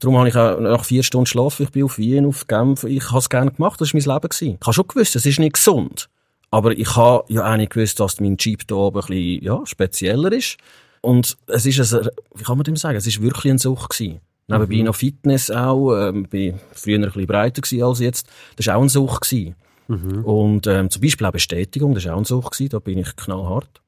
[0.00, 3.10] Darum habe ich auch nach vier Stunden Schlaf, ich bin auf Wien, auf Genf, ich
[3.10, 4.28] habe es gerne gemacht, das war mein Leben.
[4.28, 4.58] Gewesen.
[4.60, 6.08] Ich habe schon gewusst, es ist nicht gesund.
[6.50, 9.60] Aber ich habe ja auch nicht gewusst, dass mein Jeep hier oben ein bisschen, ja,
[9.66, 10.56] spezieller ist.
[11.02, 14.20] Und es ist ein, wie kann man dem sagen, es ist wirklich ein Sucht gewesen.
[14.48, 14.84] Nebenbei mhm.
[14.84, 18.26] noch Fitness auch, ähm, bin früher ein bisschen breiter gewesen als jetzt.
[18.56, 19.54] Das war auch ein Sucht gewesen.
[19.86, 20.24] Mhm.
[20.24, 23.14] Und, ähm, zum Beispiel auch Bestätigung, das war auch ein Sucht gewesen, da bin ich
[23.16, 23.80] knallhart.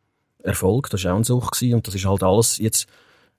[0.44, 1.74] Erfolg, das war auch ein Sucht gewesen.
[1.74, 2.86] Und das ist halt alles jetzt,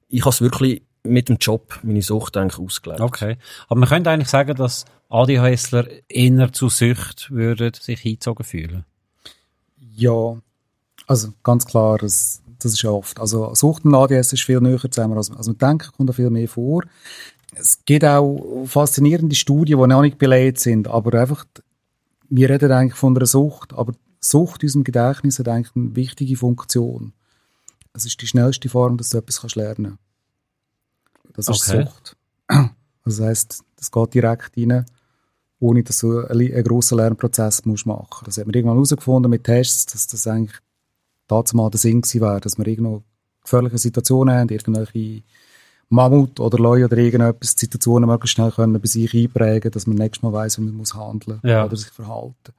[0.09, 3.01] ich habe es wirklich mit dem Job meine Sucht eigentlich ausgelebt.
[3.01, 3.37] Okay.
[3.67, 8.85] Aber man könnte eigentlich sagen, dass ADHSler eher zu Sucht würden sich hingezogen fühlen.
[9.95, 10.37] Ja,
[11.07, 13.19] also ganz klar, das, das ist ja oft.
[13.19, 16.29] Also Sucht und ADHS ist viel näher zusammen, als, als man denkt, kommt da viel
[16.29, 16.83] mehr vor.
[17.55, 21.45] Es gibt auch faszinierende Studien, die noch nicht belegt sind, aber einfach,
[22.29, 26.37] wir reden eigentlich von einer Sucht, aber Sucht in unserem Gedächtnis hat eigentlich eine wichtige
[26.37, 27.13] Funktion.
[27.93, 30.12] Es ist die schnellste Form, dass du etwas kannst lernen kannst.
[31.35, 31.85] Das ist okay.
[31.85, 32.17] Sucht.
[33.05, 34.85] Das heisst, das geht direkt rein,
[35.59, 38.27] ohne dass du einen, grossen Lernprozess musst machen musst.
[38.27, 40.57] Das hat man irgendwann herausgefunden mit Tests, dass das eigentlich
[41.27, 43.03] dazu mal der Sinn gewesen wäre, dass wir irgendwo
[43.41, 45.23] gefährliche Situationen haben, irgendwelche
[45.89, 50.23] Mammut oder Leute oder irgendetwas, Situationen möglichst schnell können bei sich einprägen, dass man nächstes
[50.23, 51.65] Mal weiss, wie man muss handeln ja.
[51.65, 52.53] oder sich verhalten.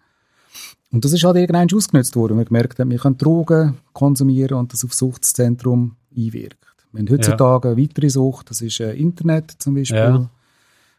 [0.92, 2.38] Und das ist halt irgendwann ausgenutzt worden.
[2.38, 6.73] Wir gemerkt haben, wir können Drogen konsumieren und das auf Suchtszentrum einwirkt.
[6.94, 7.74] Wir haben heutzutage ja.
[7.74, 9.98] eine weitere Sucht, das ist äh, Internet zum Beispiel.
[9.98, 10.30] Ja.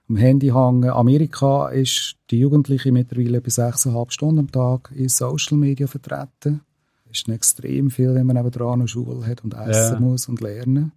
[0.08, 0.90] Am Handy hängen.
[0.90, 6.62] Amerika ist die Jugendliche mittlerweile bis 6,5 Stunden am Tag in Social Media vertreten.
[7.08, 10.00] Das ist extrem viel, wenn man nebenan eine Schule hat und essen ja.
[10.00, 10.92] muss und lernen.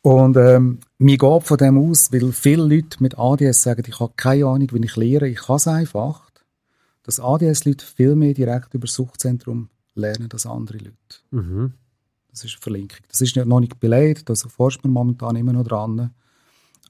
[0.00, 4.14] Und ähm, mir geht von dem aus, weil viele Leute mit ADS sagen, ich habe
[4.16, 6.30] keine Ahnung, wie ich lehre, ich kann es einfach,
[7.02, 10.96] dass ADS-Leute viel mehr direkt über das Suchtzentrum lernen als andere Leute.
[11.32, 11.74] Mhm.
[12.30, 12.98] Das ist eine Verlinkung.
[13.08, 16.14] Das ist noch nicht belegt, da forscht man momentan immer noch dran.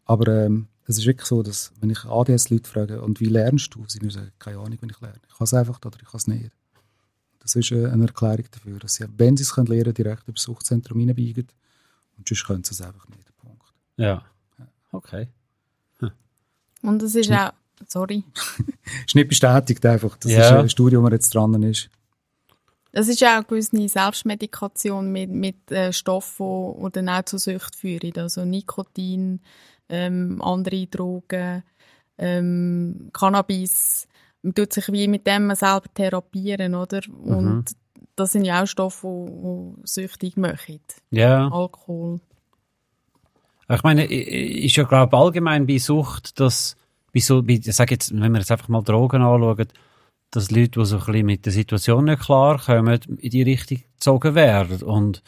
[0.04, 3.84] Aber ähm, es ist wirklich so, dass wenn ich ADS-Leute frage, und wie lernst du?
[3.86, 5.20] Sie sagen, keine Ahnung, wenn ich lerne.
[5.28, 6.50] Ich kann es einfach oder ich kann es nicht.
[7.40, 10.32] Das ist äh, eine Erklärung dafür, dass sie, wenn sie es können lernen, direkt über
[10.32, 11.46] das Suchtzentrum hineinbiegen.
[12.16, 13.36] Und sonst können sie es einfach nicht.
[13.36, 13.62] Punkt.
[13.96, 14.24] Ja.
[14.90, 15.28] Okay.
[16.00, 16.10] Hm.
[16.82, 17.52] Und es ist auch,
[17.86, 18.24] sorry.
[19.06, 20.16] ist nicht bestätigt einfach.
[20.16, 20.40] Das ja.
[20.40, 21.90] ist ein Studium, das jetzt dran ist.
[22.92, 27.76] Das ist auch eine gewisse Selbstmedikation mit, mit äh, Stoffen, die dann auch zu Sucht
[27.76, 28.12] führen.
[28.16, 29.40] Also Nikotin,
[29.88, 31.62] ähm, andere Drogen,
[32.16, 34.08] ähm, Cannabis.
[34.42, 37.00] Man tut sich wie mit dem selber therapieren, oder?
[37.22, 37.64] Und mhm.
[38.16, 40.80] das sind ja auch Stoffe, die, die süchtig machen.
[41.10, 41.48] Ja.
[41.48, 42.20] Alkohol.
[43.70, 46.74] Ich meine, ist ja, glaube ich, allgemein bei Sucht, dass,
[47.12, 49.68] bei so, bei, ich sage jetzt, wenn wir jetzt einfach mal Drogen anschauen,
[50.30, 54.34] dass Leute, die so ein bisschen mit der Situation nicht klarkommen, in die Richtung gezogen
[54.34, 54.82] werden.
[54.82, 55.22] Und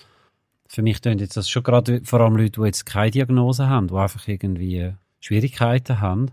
[0.67, 3.89] für mich klingt jetzt das schon gerade vor allem Leute, die jetzt keine Diagnose haben,
[3.89, 6.31] die einfach irgendwie Schwierigkeiten haben,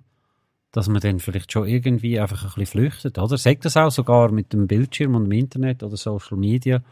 [0.71, 3.38] dass man dann vielleicht schon irgendwie einfach ein bisschen flüchtet, oder?
[3.38, 6.84] Sagt das auch sogar mit dem Bildschirm und dem Internet oder Social Media,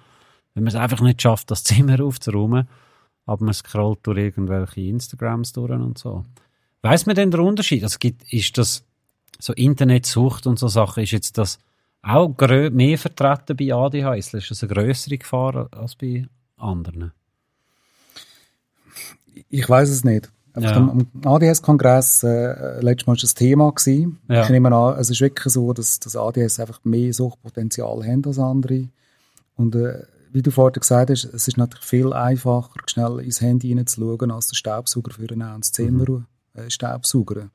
[0.53, 2.67] wenn man es einfach nicht schafft, das Zimmer aufzuräumen,
[3.25, 6.25] aber man scrollt durch irgendwelche Instagrams durch und so.
[6.81, 7.83] Weiß man denn den Unterschied?
[7.83, 8.83] Also gibt, ist das
[9.39, 11.59] so Internetsucht und so Sachen, ist jetzt das
[12.05, 12.35] auch
[12.71, 14.33] mehr vertreten bei ADHS?
[14.33, 17.11] Ist das eine größere Gefahr als bei anderen?
[19.49, 20.31] Ich weiß es nicht.
[20.57, 20.73] Ja.
[20.75, 23.71] Am ADS-Kongress äh, letztes Mal war das Thema.
[23.71, 24.19] Gewesen.
[24.29, 24.43] Ja.
[24.43, 28.39] Ich nehme an, es ist wirklich so, dass das ADS einfach mehr Suchtpotenzial hat als
[28.39, 28.87] andere.
[29.55, 33.69] Und äh, wie du vorhin gesagt hast, es ist natürlich viel einfacher, schnell ins Handy
[33.69, 36.25] hineinzuschauen, als den Staubsauger für einen ins Zimmer mhm.
[36.53, 37.51] äh, Staubsaugern.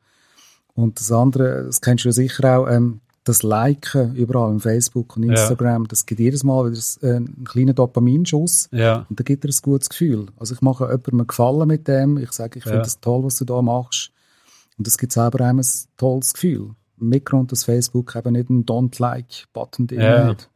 [0.75, 5.17] Und das andere, das kennst du ja sicher auch, ähm, das Liken überall im Facebook
[5.17, 5.89] und Instagram, ja.
[5.89, 8.69] das gibt jedes Mal wieder äh, einen kleinen Dopaminschuss.
[8.73, 9.07] Ja.
[9.09, 10.27] Und da gibt er ein gutes Gefühl.
[10.39, 12.17] Also ich mache jemandem Gefallen mit dem.
[12.17, 12.71] Ich sage, ich ja.
[12.71, 14.11] finde das toll, was du da machst.
[14.79, 16.71] Und das gibt selber einem ein tolles Gefühl.
[16.99, 20.25] Im Mitgrund, dass Facebook eben nicht einen Don't-Like-Button drin ja.
[20.29, 20.49] hat.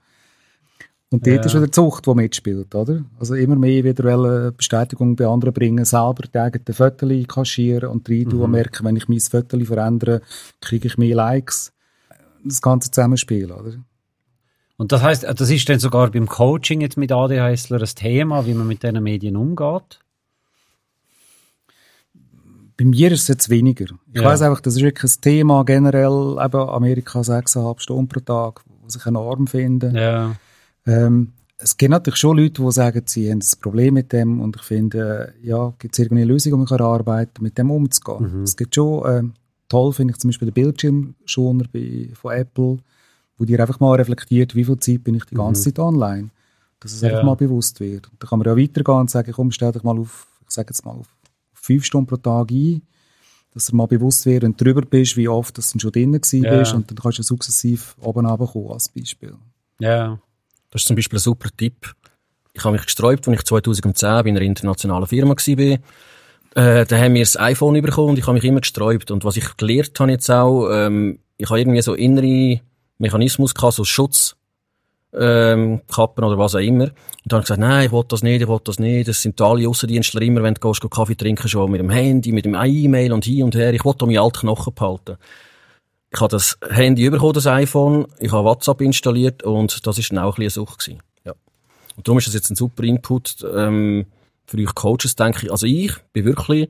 [1.10, 1.44] Und dort ja.
[1.44, 3.04] ist wieder die Zucht, die mitspielt, oder?
[3.20, 8.28] Also immer mehr wieder Bestätigung bei anderen bringen, selber die eigenen Fotos kaschieren und rein
[8.32, 8.40] mhm.
[8.40, 10.22] und merken, wenn ich mein Foto verändere,
[10.60, 11.74] kriege ich mehr Likes
[12.44, 13.74] das ganze Zusammenspiel, oder?
[14.76, 18.54] Und das heißt, das ist dann sogar beim Coaching jetzt mit ADHSler ein Thema, wie
[18.54, 20.00] man mit diesen Medien umgeht?
[22.76, 23.86] Bei mir ist es jetzt weniger.
[24.12, 24.24] Ich ja.
[24.24, 28.88] weiß einfach, das ist wirklich ein Thema generell, eben Amerika 6,5 Stunden pro Tag, wo
[28.88, 29.94] sich enorm finden.
[29.94, 30.34] Ja.
[30.86, 34.56] Ähm, es gibt natürlich schon Leute, die sagen, sie haben ein Problem mit dem und
[34.56, 38.38] ich finde, äh, ja, gibt es irgendeine Lösung, um man arbeiten mit dem umzugehen.
[38.38, 38.42] Mhm.
[38.42, 39.22] Es gibt schon äh,
[39.74, 42.78] toll finde ich zum Beispiel den Bildschirmschoner bei, von Apple,
[43.36, 45.64] wo dir einfach mal reflektiert, wie viel Zeit bin ich die ganze mhm.
[45.64, 46.30] Zeit online.
[46.78, 47.08] Dass es ja.
[47.08, 48.08] einfach mal bewusst wird.
[48.08, 50.68] Und da kann man ja weitergehen und sagen, komm, stell dich mal auf, ich sage
[50.70, 51.08] jetzt mal, auf
[51.54, 52.82] fünf Stunden pro Tag ein,
[53.52, 56.44] dass du mal bewusst wird und drüber bist, wie oft dass du schon drinnen gewesen
[56.44, 56.56] ja.
[56.56, 59.34] bist und dann kannst du sukzessiv oben runterkommen als Beispiel.
[59.80, 60.20] Ja.
[60.70, 61.94] Das ist zum Beispiel ein super Tipp.
[62.52, 65.78] Ich habe mich gesträubt, als ich 2010 bei einer internationalen Firma war
[66.54, 69.10] äh, da haben wir das iPhone bekommen und ich habe mich immer gesträubt.
[69.10, 72.60] Und was ich gelernt habe jetzt auch, ähm, ich habe irgendwie so innere
[72.98, 74.36] Mechanismus gehabt, so Schutz,
[75.12, 76.84] ähm, Kappen oder was auch immer.
[76.84, 76.92] Und
[77.24, 79.08] dann habe ich gesagt, nein, ich will das nicht, ich will das nicht.
[79.08, 82.44] Das sind alle Aussendienstler immer, wenn du gehst, Kaffee trinken, schon mit dem Handy, mit
[82.44, 83.72] dem E-Mail und hin und her.
[83.72, 85.16] Ich wollte meine alten Knochen behalten.
[86.12, 90.18] Ich habe das Handy bekommen, das iPhone, ich habe WhatsApp installiert und das ist dann
[90.18, 90.88] auch ein bisschen eine Sucht.
[91.24, 91.32] Ja.
[91.96, 94.06] Und darum ist das jetzt ein super Input, ähm,
[94.46, 96.68] für euch Coaches, denke ich, also ich bin wirklich,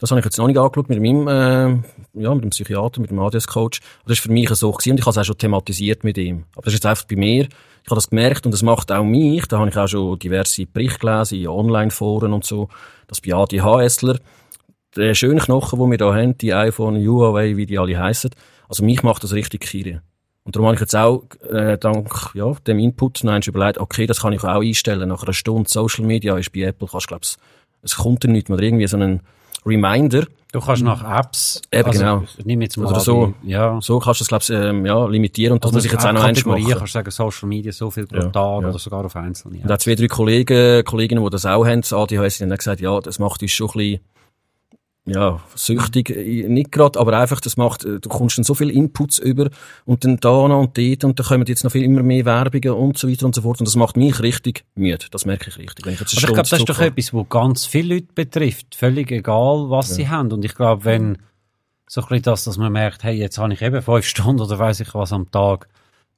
[0.00, 3.10] das habe ich jetzt noch nicht angeschaut mit meinem, äh, ja, mit dem Psychiater, mit
[3.10, 3.80] dem ADS-Coach.
[4.04, 6.44] Das ist für mich so gewesen und ich habe es auch schon thematisiert mit ihm.
[6.52, 7.44] Aber das ist jetzt einfach bei mir.
[7.82, 9.46] Ich habe das gemerkt und das macht auch mich.
[9.46, 12.68] Da habe ich auch schon diverse Berichte gelesen in Online-Foren und so,
[13.08, 14.18] dass bei ADHSler
[14.96, 18.30] der schöne Knochen, den wir da haben, die iPhone, Huawei, wie die alle heißen,
[18.68, 20.02] also mich macht das richtig kirre.
[20.44, 24.20] Und darum habe ich jetzt auch, äh, dank ja, dem Input noch überlegt, okay, das
[24.22, 25.08] kann ich auch einstellen.
[25.08, 27.38] Nach einer Stunde Social Media ist bei Apple, kannst, glaubst,
[27.82, 29.20] es kommt dir nicht mehr, irgendwie so einen
[29.66, 32.22] Reminder, Du kannst nach Apps, Eben, also, genau.
[32.42, 33.34] nehme jetzt mal Oder so.
[33.44, 33.78] die- ja.
[33.80, 36.04] So kannst du es, glaube ich, ähm, ja, limitieren und das Oder muss ich jetzt
[36.04, 36.64] auch noch eins machen.
[36.66, 38.68] kannst du sagen, Social Media so viel pro Ja, Tag ja.
[38.68, 39.58] oder sogar auf einzelne.
[39.62, 42.80] Und auch zwei, drei Kollegen, Kolleginnen, die das auch haben, das ADHS, die haben gesagt,
[42.80, 44.00] ja, das macht uns schon ein bisschen,
[45.06, 48.70] ja, süchtig, äh, nicht gerade, aber einfach, das macht, äh, du kommst dann so viel
[48.70, 49.50] Inputs über
[49.84, 52.72] und dann da noch und dort und dann kommen jetzt noch viel immer mehr Werbungen
[52.72, 55.06] und so weiter und so fort und das macht mich richtig müde.
[55.10, 55.86] Das merke ich richtig.
[55.86, 58.74] Wenn ich jetzt Aber ich glaube, das ist doch etwas, was ganz viele Leute betrifft.
[58.74, 60.30] Völlig egal, was sie haben.
[60.32, 61.18] Und ich glaube, wenn
[61.88, 64.58] so ein bisschen das, dass man merkt, hey, jetzt habe ich eben fünf Stunden oder
[64.58, 65.68] weiß ich was am Tag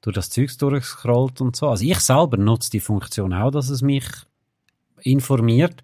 [0.01, 1.69] durch das Zeugs durchgescrollt und so.
[1.69, 4.05] Also ich selber nutze die Funktion auch, dass es mich
[5.01, 5.81] informiert.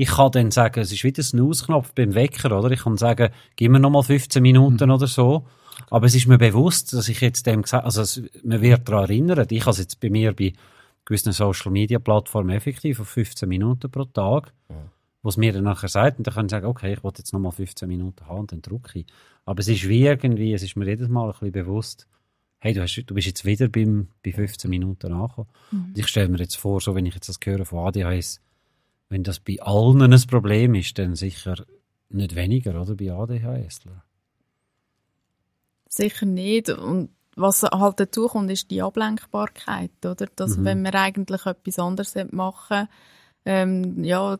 [0.00, 2.70] Ich kann dann sagen, es ist wieder ein Snooze-Knopf beim Wecker, oder?
[2.70, 5.44] Ich kann sagen, gib mir nochmal 15 Minuten oder so.
[5.90, 9.04] Aber es ist mir bewusst, dass ich jetzt dem gesagt also es, man wird daran
[9.06, 9.50] erinnert.
[9.50, 10.52] Ich habe es jetzt bei mir bei
[11.04, 14.52] gewissen Social-Media-Plattformen effektiv auf 15 Minuten pro Tag,
[15.22, 17.32] wo es mir dann nachher sagt, und dann kann ich sagen, okay, ich will jetzt
[17.32, 19.06] nochmal 15 Minuten haben und dann drücke ich.
[19.46, 22.06] Aber es ist wie irgendwie, es ist mir jedes Mal ein bisschen bewusst,
[22.60, 25.48] hey, du, hast, du bist jetzt wieder beim, bei 15 Minuten angekommen.
[25.72, 28.40] Und ich stelle mir jetzt vor, so wenn ich jetzt das höre von ADHS,
[29.08, 31.56] wenn das bei allen ein Problem ist, dann sicher
[32.10, 33.80] nicht weniger, oder, bei ADHS.
[35.88, 36.70] Sicher nicht.
[36.70, 40.26] Und was halt dazu kommt, ist die Ablenkbarkeit, oder?
[40.34, 40.64] Dass Mhm.
[40.64, 42.88] wenn man eigentlich etwas anderes machen
[43.44, 44.38] ähm, ja,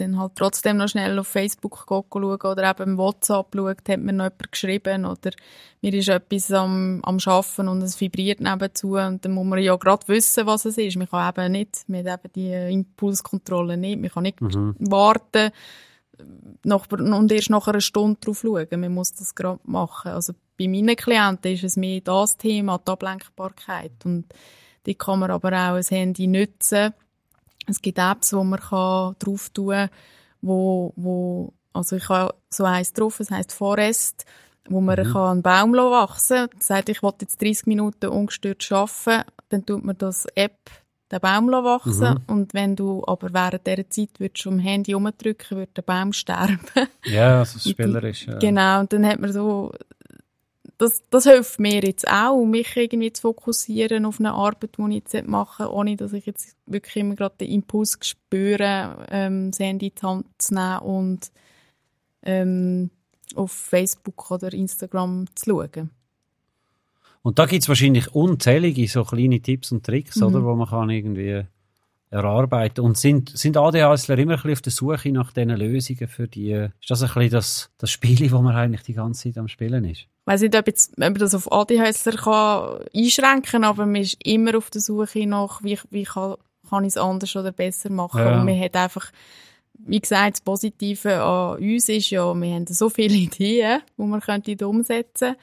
[0.00, 4.12] dann halt trotzdem noch schnell auf Facebook schauen oder eben im WhatsApp schaut, hat mir
[4.12, 5.30] noch jemand geschrieben oder
[5.82, 9.76] mir ist etwas am, am Schaffen und es vibriert nebenzu und dann muss man ja
[9.76, 10.96] gerade wissen, was es ist.
[10.96, 14.74] Man kann eben nicht, man hat eben die Impulskontrolle nicht, man kann nicht Mhm.
[14.78, 15.50] warten
[16.64, 18.68] nach, und erst nach einer Stunde drauf schauen.
[18.72, 20.12] Man muss das gerade machen.
[20.12, 23.92] Also bei meinen Klienten ist es mehr das Thema, die Ablenkbarkeit.
[24.04, 24.26] Und
[24.86, 26.94] die kann man aber auch ein Handy nutzen.
[27.66, 29.90] Es gibt Apps, wo man kann drauf tun kann,
[30.42, 34.24] wo, wo, also ich habe so eins drauf, es heisst Forest,
[34.68, 36.60] wo man kann einen Baum wachsen kann.
[36.60, 40.58] Sagt, ich will jetzt 30 Minuten ungestört arbeiten, dann tut man das App
[41.12, 42.22] den Baum wachsen Mhm.
[42.28, 46.60] und wenn du aber während dieser Zeit würdest am Handy umdrücken, würde der Baum sterben.
[47.04, 48.26] Ja, also spielerisch.
[48.26, 48.38] Ja.
[48.38, 49.72] Genau, und dann hat man so,
[50.80, 54.94] das, das hilft mir jetzt auch, mich irgendwie zu fokussieren auf eine Arbeit, die ich
[55.12, 59.60] jetzt machen will, ohne dass ich jetzt wirklich immer gerade den Impuls spüre, ähm, das
[59.60, 61.30] Handy in die Hand zu nehmen und
[62.22, 62.90] ähm,
[63.34, 65.90] auf Facebook oder Instagram zu schauen.
[67.20, 70.22] Und da gibt's wahrscheinlich unzählige so kleine Tipps und Tricks, Mhm.
[70.22, 71.44] oder, wo man kann irgendwie
[72.08, 72.80] erarbeiten.
[72.80, 76.52] Und sind, sind ADHSler immer ein bisschen auf der Suche nach diesen Lösungen für die,
[76.52, 79.84] ist das ein bisschen das, das Spiel, wo man eigentlich die ganze Zeit am Spielen
[79.84, 80.06] ist?
[80.30, 84.02] Ich weiss nicht, ob, jetzt, ob man das auf ADHSler kann einschränken kann, aber man
[84.02, 86.36] ist immer auf der Suche nach, wie, wie kann,
[86.68, 88.20] kann ich es anders oder besser machen.
[88.20, 88.38] Ja.
[88.38, 89.10] Und man hat einfach,
[89.74, 94.20] wie gesagt, das Positive an uns ist ja, wir haben so viele Ideen, die man
[94.20, 95.34] könnte umsetzen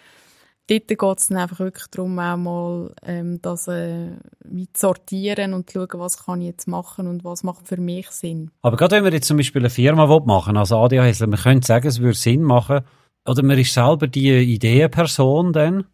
[0.70, 4.12] Dort geht es dann einfach wirklich darum, auch mal ähm, das äh,
[4.44, 7.78] wie zu sortieren und zu schauen, was kann ich jetzt machen und was macht für
[7.78, 8.52] mich Sinn.
[8.62, 11.88] Aber gerade wenn wir jetzt zum Beispiel eine Firma machen als ADHSler, man könnte sagen,
[11.88, 12.82] es würde Sinn machen,
[13.28, 15.86] oder man ist selber die Ideenperson dann,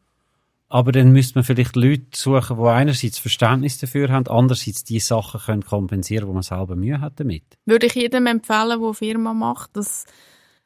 [0.69, 5.39] aber dann müsste man vielleicht Leute suchen, die einerseits Verständnis dafür haben, andererseits die Sachen
[5.39, 7.43] können kompensieren, wo man selber Mühe hat damit.
[7.65, 10.05] würde ich jedem empfehlen, der eine Firma macht, dass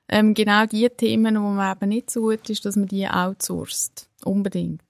[0.09, 4.07] ähm, genau die Themen, wo man eben nicht so gut ist, dass man die outsourced.
[4.23, 4.81] Unbedingt.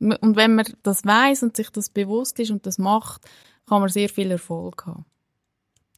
[0.00, 3.22] Und wenn man das weiß und sich das bewusst ist und das macht,
[3.68, 5.04] kann man sehr viel Erfolg haben.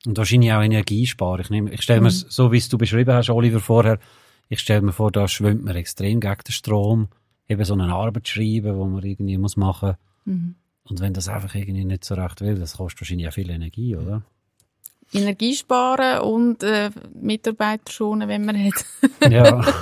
[0.04, 1.40] Und wahrscheinlich auch Energie sparen.
[1.40, 2.24] Ich, nehme, ich stelle mir, Mhm.
[2.28, 3.98] so wie es du beschrieben hast, Oliver, vorher,
[4.54, 7.08] ich stelle mir vor, da schwimmt man extrem gegen den Strom,
[7.48, 9.94] eben so eine Arbeit schreiben, wo man irgendwie muss machen.
[10.24, 10.54] Mhm.
[10.84, 13.96] Und wenn das einfach irgendwie nicht so recht will, das kostet wahrscheinlich auch viel Energie,
[13.96, 14.22] oder?
[15.12, 16.90] Energie sparen und äh,
[17.20, 18.84] Mitarbeiter schonen, wenn man hat.
[19.30, 19.64] ja.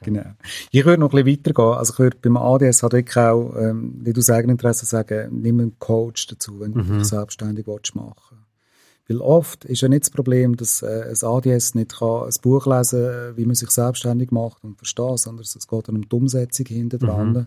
[0.00, 0.22] Genau.
[0.70, 1.74] Ich würde noch ein bisschen weitergehen.
[1.76, 5.78] Also ich würde beim ADS halt wirklich auch, ähm, nicht aus Eigeninteresse sagen, nimm einen
[5.80, 6.98] Coach dazu, wenn du Mhm.
[7.00, 8.38] dich selbstständig willst machen
[9.08, 12.66] Weil oft ist ja nicht das Problem, dass äh, ein ADS nicht kann ein Buch
[12.66, 16.16] lesen kann, wie man sich selbstständig macht und versteht, sondern es geht dann um die
[16.16, 17.46] Umsetzung hinten dran, Mhm.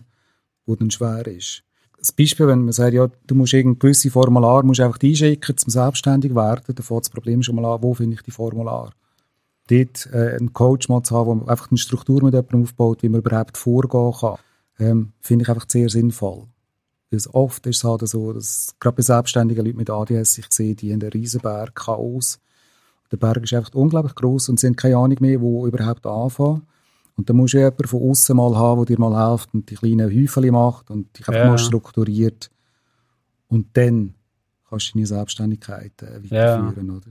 [0.66, 1.62] wo dann schwer ist.
[1.98, 5.70] Das Beispiel, wenn man sagt, ja, du musst irgendein gewisse Formular musst einfach einschicken, zum
[5.70, 8.92] selbstständig werden, dann fängt das Problem schon mal an, wo finde ich die Formular?
[9.68, 13.08] dort äh, einen Coach mal zu haben, der einfach eine Struktur mit jemandem aufbaut, wie
[13.08, 14.36] man überhaupt vorgehen kann,
[14.78, 16.44] ähm, finde ich einfach sehr sinnvoll.
[17.12, 20.46] Weil es oft ist es halt so, dass gerade bei selbstständigen Leuten mit ADS, ich
[20.50, 22.40] sehe, die haben einen riesen Berg Chaos.
[23.12, 26.62] Der Berg ist einfach unglaublich groß und sie haben keine Ahnung mehr, wo überhaupt anfangen.
[27.18, 29.74] Und da musst du jemanden von außen mal haben, der dir mal hilft und die
[29.74, 31.48] kleinen Häufchen macht und dich einfach Ja.
[31.50, 32.50] mal strukturiert.
[33.48, 34.14] Und dann
[34.70, 37.08] kannst du deine Selbstständigkeit äh, weiterführen, oder?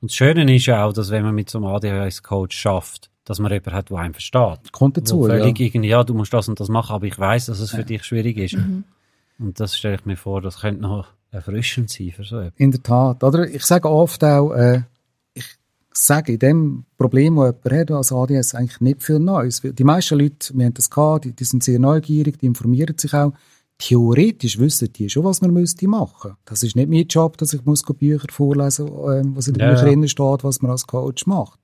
[0.00, 3.40] Und das Schöne ist ja auch, dass wenn man mit so einem ADHS-Coach schafft, dass
[3.40, 4.70] man jemanden hat, der einen versteht.
[4.70, 5.34] Kommt dazu, Wo ja.
[5.38, 7.84] völlig irgendwie, ja, du musst das und das machen, aber ich weiß, dass es für
[7.84, 8.54] dich schwierig ist.
[8.56, 8.84] Mhm.
[9.42, 12.60] Und das stelle ich mir vor, das könnte noch erfrischend sein für so etwas.
[12.60, 13.24] In der Tat.
[13.24, 14.82] Oder ich sage oft auch, äh,
[15.34, 15.46] ich
[15.92, 19.62] sage in dem Problem, das jemand hat, als ADS, eigentlich nicht viel Neues.
[19.62, 23.12] Die meisten Leute, wir haben das gehabt, die, die sind sehr neugierig, die informieren sich
[23.14, 23.32] auch.
[23.78, 26.36] Theoretisch wissen die schon, was man müsste machen.
[26.44, 29.72] Das ist nicht mein Job, dass ich muss Bücher vorlesen ähm, was in den Ja,
[29.74, 30.08] Büchern ja.
[30.08, 31.58] steht, was man als Coach macht.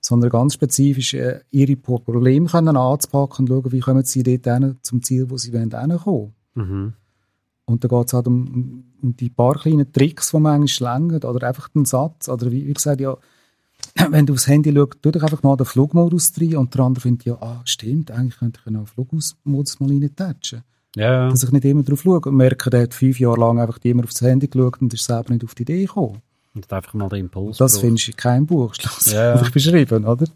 [0.00, 4.76] Sondern ganz spezifisch äh, ihre Probleme können anzupacken und schauen, wie kommen sie dort hin,
[4.82, 6.34] zum Ziel, wo sie wollen, hinkommen.
[6.54, 6.92] Mhm.
[7.66, 11.22] Und da geht es halt um, um, die paar kleinen Tricks, die man manchmal längern.
[11.24, 12.28] Oder einfach den Satz.
[12.28, 13.16] Oder wie, wie gesagt, ja,
[14.10, 16.56] wenn du aufs Handy schaust, tu doch einfach mal den Flugmodus rein.
[16.56, 20.62] Und der andere findet ja, ah, stimmt, eigentlich könnte ich ja den Flugmodus mal reintatschen.
[20.96, 23.78] Ja, Dass ich nicht immer drauf schaue und merke, der hat fünf Jahre lang einfach
[23.82, 26.22] immer aufs Handy geschaut und ist selber nicht auf die Idee gekommen.
[26.54, 27.58] und einfach mal den Impuls.
[27.58, 27.80] Das braucht.
[27.82, 28.80] findest du in keinem Buch Ja.
[28.88, 30.26] schlussendlich beschrieben, oder?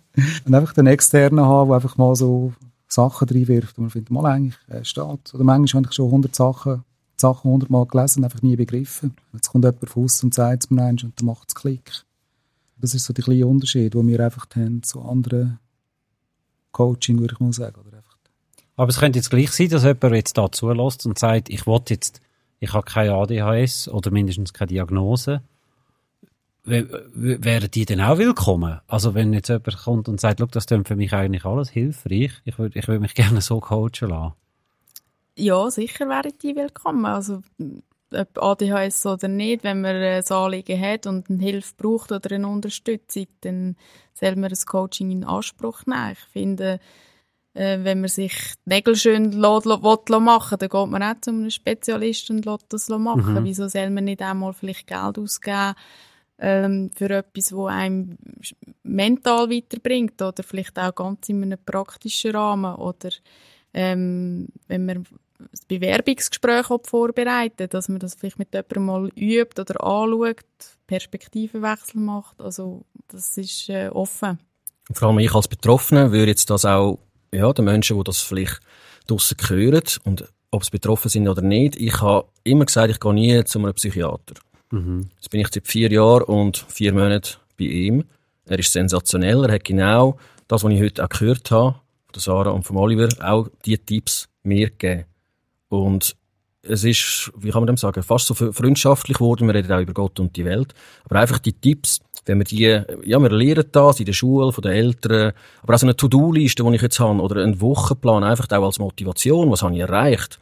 [0.45, 2.53] Und einfach den externen haben, der einfach mal so
[2.89, 5.33] Sachen reinwirft und man findet, mal eigentlich, äh, steht.
[5.33, 6.83] Oder manchmal habe ich schon 100 Sachen,
[7.21, 9.14] Sachen 100 Mal gelesen, einfach nie begriffen.
[9.33, 12.05] Jetzt kommt jemand von und sagt es mir eins und dann macht es Klick.
[12.79, 15.59] Das ist so der kleine Unterschied, den wir einfach haben zu anderen
[16.73, 17.79] Coaching, würde ich mal sagen.
[17.81, 18.16] Oder einfach
[18.77, 21.81] Aber es könnte jetzt gleich sein, dass jemand jetzt da zulässt und sagt, ich will
[21.89, 22.21] jetzt,
[22.59, 25.43] ich habe keine ADHS oder mindestens keine Diagnose.
[26.64, 28.81] Wären die denn auch willkommen?
[28.87, 32.59] Also wenn jetzt jemand kommt und sagt, das klingt für mich eigentlich alles hilfreich, ich
[32.59, 34.35] würde ich würd mich gerne so coachen lassen.
[35.37, 37.07] Ja, sicher wären die willkommen.
[37.07, 37.43] Also,
[38.12, 42.49] ob ADHS oder nicht, wenn man ein Anliegen hat und eine Hilfe braucht oder eine
[42.49, 43.76] Unterstützung, dann
[44.14, 46.12] soll man das Coaching in Anspruch nehmen.
[46.12, 46.81] Ich finde,
[47.55, 48.33] äh, wenn man sich
[48.66, 52.89] die Nägel schön will machen dann geht man auch zu einem Spezialisten und lässt das
[52.89, 53.35] machen.
[53.35, 53.45] Mhm.
[53.45, 55.74] Wieso soll man nicht einmal vielleicht Geld ausgeben
[56.39, 58.16] ähm, für etwas, wo einem
[58.83, 63.11] mental weiterbringt oder vielleicht auch ganz in einem praktischen Rahmen oder
[63.75, 65.07] ähm, wenn man
[65.51, 70.45] das Bewerbungsgespräch vorbereiten dass man das vielleicht mit jemandem mal übt oder anschaut,
[70.87, 72.41] Perspektivenwechsel macht.
[72.41, 74.39] Also das ist äh, offen.
[74.89, 76.99] Und vor allem ich als Betroffener würde jetzt das auch,
[77.33, 78.61] ja, den Menschen, die das vielleicht
[79.07, 83.14] draussen hören und ob sie betroffen sind oder nicht, ich habe immer gesagt, ich gehe
[83.14, 84.35] nie zu einem Psychiater.
[84.73, 88.05] Jetzt bin ich seit vier Jahren und vier Monaten bei ihm.
[88.47, 90.16] Er ist sensationell, er hat genau
[90.49, 91.80] das, was ich heute auch gehört habe,
[92.15, 95.05] der Sarah und von Oliver, auch die Tipps mir gegeben.
[95.69, 96.17] Und
[96.63, 99.47] es ist, wie kann man dem sagen, fast so freundschaftlich geworden.
[99.47, 100.75] Wir reden auch über Gott und die Welt.
[101.05, 104.63] Aber einfach die Tipps, wenn wir die, ja, wir lernen das in der Schule, von
[104.63, 105.33] den Eltern,
[105.63, 108.79] aber auch so eine To-Do-Liste, die ich jetzt habe, oder einen Wochenplan, einfach auch als
[108.79, 109.51] Motivation.
[109.51, 110.39] Was habe ich erreicht?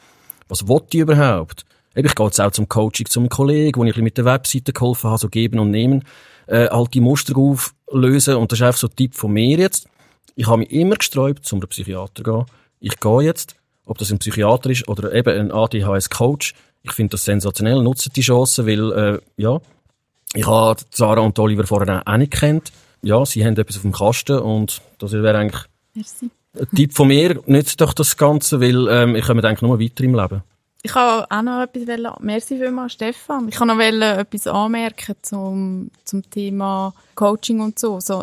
[0.49, 1.64] Was wollte ich überhaupt?
[1.95, 5.11] Eben, Ich gehe jetzt auch zum Coaching, zum Kollegen, wo ich mit der Webseite geholfen
[5.11, 6.05] habe, so geben und nehmen,
[6.47, 8.37] äh, die Muster auflösen.
[8.37, 9.89] Und das ist einfach so ein Tipp von mir jetzt.
[10.39, 12.45] Ich habe mich immer gesträubt, zum Psychiater zu gehen.
[12.78, 16.55] Ich gehe jetzt, ob das ein Psychiater ist oder eben ein ADHS-Coach.
[16.82, 19.59] Ich finde das sensationell, nutze die Chance, weil, äh, ja,
[20.34, 22.70] ich habe Sarah und Oliver vorher auch nicht kennt.
[23.03, 25.64] Ja, sie haben etwas auf dem Kasten und das wäre eigentlich
[25.95, 26.30] Merci.
[26.57, 27.43] ein Tipp von mir.
[27.47, 30.45] Nützt doch das Ganze, weil ähm, ich komme eigentlich nur weiter im Leben.
[30.84, 32.12] Ich kann auch noch etwas wollen.
[32.20, 33.49] Merci vielmals, Stefan.
[33.49, 37.99] Ich kann noch etwas anmerken zum, zum Thema Coaching und so.
[37.99, 38.22] so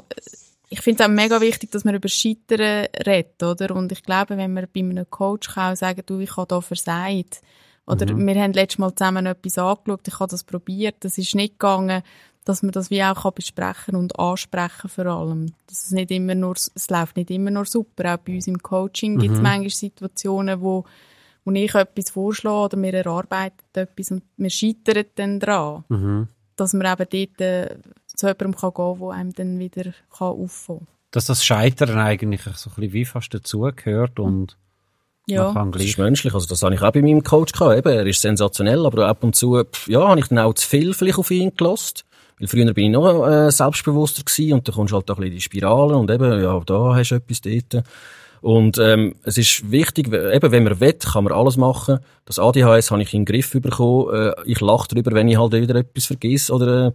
[0.76, 3.74] ich finde es auch mega wichtig, dass man über Scheitern redet, oder?
[3.74, 6.60] Und ich glaube, wenn man bei einem Coach kann auch sagen, du, ich habe da
[6.60, 7.42] versagt.
[7.88, 11.60] Oder wir haben letztes Mal zusammen etwas angeschaut, ich habe das probiert, das ist nicht
[11.60, 12.02] gegangen,
[12.44, 15.54] dass man das wie auch kann besprechen und ansprechen vor allem.
[15.68, 18.14] Dass es nicht immer nur, es läuft nicht immer nur super.
[18.14, 20.84] Auch bei uns im Coaching gibt es manchmal Situationen, wo
[21.46, 25.84] wo ich etwas vorschlage oder wir erarbeiten etwas und wir scheitern dann dran.
[26.56, 27.78] Dass man eben dort äh,
[28.16, 29.84] zu jemandem kann gehen kann, der einem dann wieder
[30.18, 30.88] kann auffangen kann.
[31.12, 34.58] Dass das Scheitern eigentlich so ein bisschen wie fast dazugehört und
[35.28, 35.46] Ja.
[35.46, 36.34] man kann Das ist menschlich.
[36.34, 37.78] Also das habe ich auch bei meinem Coach gehabt.
[37.78, 40.94] Eben, er ist sensationell, aber ab und zu, ja, habe ich dann auch zu viel
[40.94, 42.06] vielleicht auf ihn gelost.
[42.38, 45.22] Weil früher bin ich noch äh, selbstbewusster gewesen und dann kommst du halt auch ein
[45.22, 47.84] bisschen in die Spirale und eben, ja, da hast du etwas dort.
[48.42, 52.00] Und ähm, es ist wichtig, eben, wenn man will, kann man alles machen.
[52.26, 54.14] Das ADHS habe ich in den Griff bekommen.
[54.14, 56.92] Äh, ich lache darüber, wenn ich halt wieder etwas vergesse oder äh,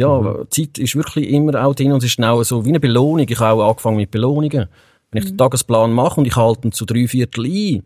[0.00, 3.26] ja, Zeit ist wirklich immer auch drin und es ist genau so wie eine Belohnung.
[3.28, 4.66] Ich habe auch angefangen mit Belohnungen.
[5.10, 7.82] Wenn ich den Tagesplan mache und ich halte ihn zu drei Viertel ein,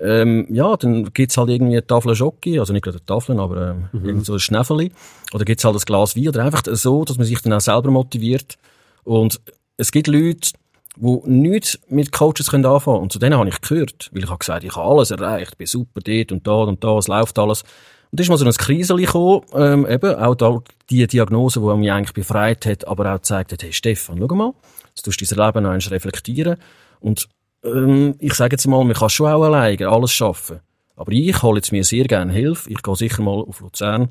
[0.00, 3.70] ähm, ja, dann gibt's halt irgendwie eine Tafel Schoki, also nicht gerade eine Tafel, aber
[3.70, 4.92] ähm, irgend so ein Schnäffeli.
[5.32, 7.90] Oder gibt's halt ein Glas Wein oder einfach so, dass man sich dann auch selber
[7.90, 8.58] motiviert.
[9.04, 9.40] Und
[9.76, 10.50] es gibt Leute,
[10.96, 14.38] die nichts mit Coaches können anfangen Und zu denen habe ich gehört, weil ich habe
[14.38, 17.64] gesagt, ich habe alles erreicht, bin super dort und da und da, es läuft alles.
[18.10, 21.76] Und da ist mal so ein Kriseli gekommen, ähm, eben, auch da, die Diagnose, die
[21.76, 24.52] mich eigentlich befreit hat, aber auch gezeigt hat, hey Stefan, schau mal,
[24.94, 26.56] jetzt tust du dein Leben noch einmal reflektieren.
[27.00, 27.28] Und,
[27.64, 30.60] ähm, ich sage jetzt mal, man kann schon auch alleine alles schaffen.
[30.96, 32.70] Aber ich hole jetzt mir sehr gerne Hilfe.
[32.70, 34.08] Ich gehe sicher mal auf Luzern,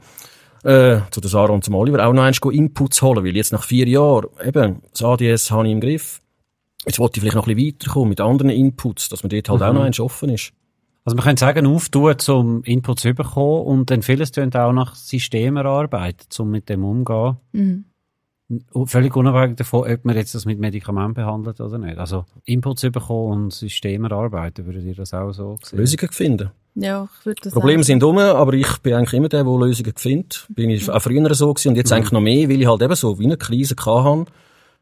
[0.64, 3.64] äh, zu der Sarah und zum Oliver, auch noch einmal Inputs holen, weil jetzt nach
[3.64, 6.20] vier Jahren, eben, das ADS habe ich im Griff.
[6.86, 9.60] Jetzt wollte ich vielleicht noch ein bisschen weiterkommen mit anderen Inputs, dass man dort halt
[9.60, 9.66] Mhm.
[9.66, 10.54] auch noch einmal offen ist.
[11.08, 15.66] Also man könnte sagen, auftun, um Input zu bekommen und dann vieles auch nach Systemen
[15.66, 17.38] erarbeiten, um mit dem umzugehen.
[17.54, 17.86] Mhm.
[18.88, 21.98] Völlig unabhängig davon, ob man jetzt das mit Medikamenten behandelt oder nicht.
[21.98, 25.80] Also Inputs bekommen und Systeme erarbeiten, würdet ihr das auch so sehen?
[25.80, 26.52] Lösungen finden.
[26.76, 29.54] Ja, ich würde das Probleme auch- sind um, aber ich bin eigentlich immer der, der
[29.60, 30.46] Lösungen findet.
[30.50, 32.96] Bin ich auch früher so gewesen und jetzt eigentlich noch mehr, weil ich halt eben
[32.96, 34.26] so wie eine Krise hatte.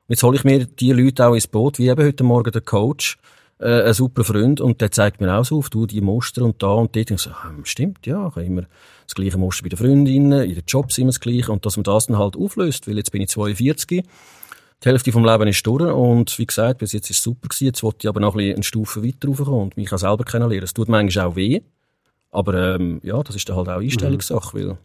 [0.08, 3.20] Jetzt hole ich mir die Leute auch ins Boot, wie eben heute Morgen der Coach,
[3.60, 6.62] äh, ein super Freund, und der zeigt mir auch so auf, du, die Muster und
[6.62, 7.12] da und dort.
[7.12, 8.64] Und ich so, hm, stimmt, ja, ich habe immer
[9.06, 11.84] das gleiche Muster bei den Freundinnen, in den Jobs immer das gleiche, und dass man
[11.84, 14.04] das dann halt auflöst, weil jetzt bin ich 42,
[14.84, 15.92] die Hälfte vom Leben ist durch.
[15.92, 18.38] Und wie gesagt, bis jetzt ist es super gewesen, jetzt wollte ich aber noch ein
[18.38, 20.64] bisschen eine Stufe weiter raufkommen und mich auch selber kennenlernen.
[20.64, 21.62] Es tut manchmal auch weh,
[22.32, 24.78] aber ähm, ja, das ist dann halt auch Einstellungssache, weil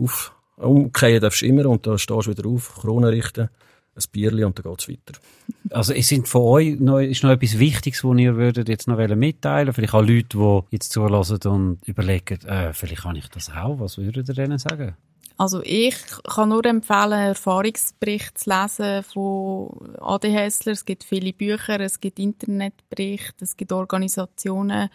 [0.00, 3.48] auf, umkehren darfst du immer und da stehst du wieder auf, Krone richten,
[3.96, 5.18] ein Bierli und dann geht's weiter.
[5.70, 8.98] Also es sind von euch noch, ist noch etwas Wichtiges, was ihr würdet jetzt noch
[9.16, 13.80] mitteilen Vielleicht auch Leute, die jetzt zulassen und überlegen, äh, vielleicht kann ich das auch.
[13.80, 14.94] Was würdet ihr denen sagen?
[15.36, 15.96] Also ich
[16.32, 20.72] kann nur empfehlen, Erfahrungsberichte zu lesen von ADHSler.
[20.72, 24.90] Es gibt viele Bücher, es gibt Internetberichte, es gibt Organisationen,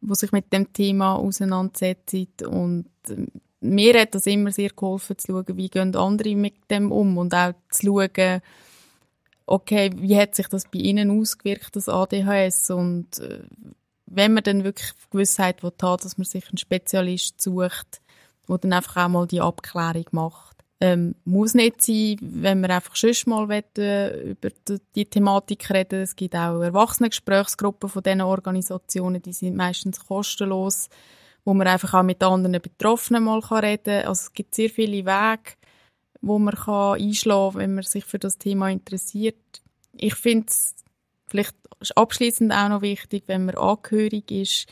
[0.00, 2.26] die sich mit dem Thema auseinandersetzen.
[2.48, 3.28] Und ähm,
[3.74, 7.34] mir hat das immer sehr geholfen, zu schauen, wie gehen andere mit dem um und
[7.34, 8.40] auch zu schauen,
[9.46, 13.44] okay, wie hat sich das bei ihnen ausgewirkt, das ADHS und äh,
[14.06, 18.00] wenn man dann wirklich Gewissheit haben, dass man sich einen Spezialist sucht,
[18.48, 20.56] der dann einfach auch mal die Abklärung macht.
[20.78, 26.02] Ähm, muss nicht sein, wenn wir einfach schon mal äh, über die, die Thematik reden.
[26.02, 30.88] Es gibt auch Erwachsenengesprächsgruppen von diesen Organisationen, die sind meistens kostenlos,
[31.46, 34.08] wo man einfach auch mit anderen Betroffenen mal reden kann.
[34.08, 35.52] Also es gibt sehr viele Wege,
[36.20, 39.62] wo man kann einschlagen kann, wenn man sich für das Thema interessiert.
[39.92, 40.74] Ich finde es
[41.28, 41.54] vielleicht
[41.94, 44.66] abschließend auch noch wichtig, wenn man angehörig ist,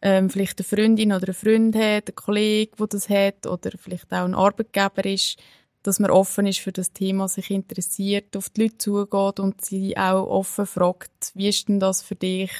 [0.00, 4.10] ähm, vielleicht eine Freundin oder einen Freund hat, einen Kollegen, der das hat, oder vielleicht
[4.12, 5.36] auch ein Arbeitgeber ist,
[5.82, 9.96] dass man offen ist für das Thema, sich interessiert, auf die Leute zugeht und sie
[9.98, 12.50] auch offen fragt, wie ist denn das für dich,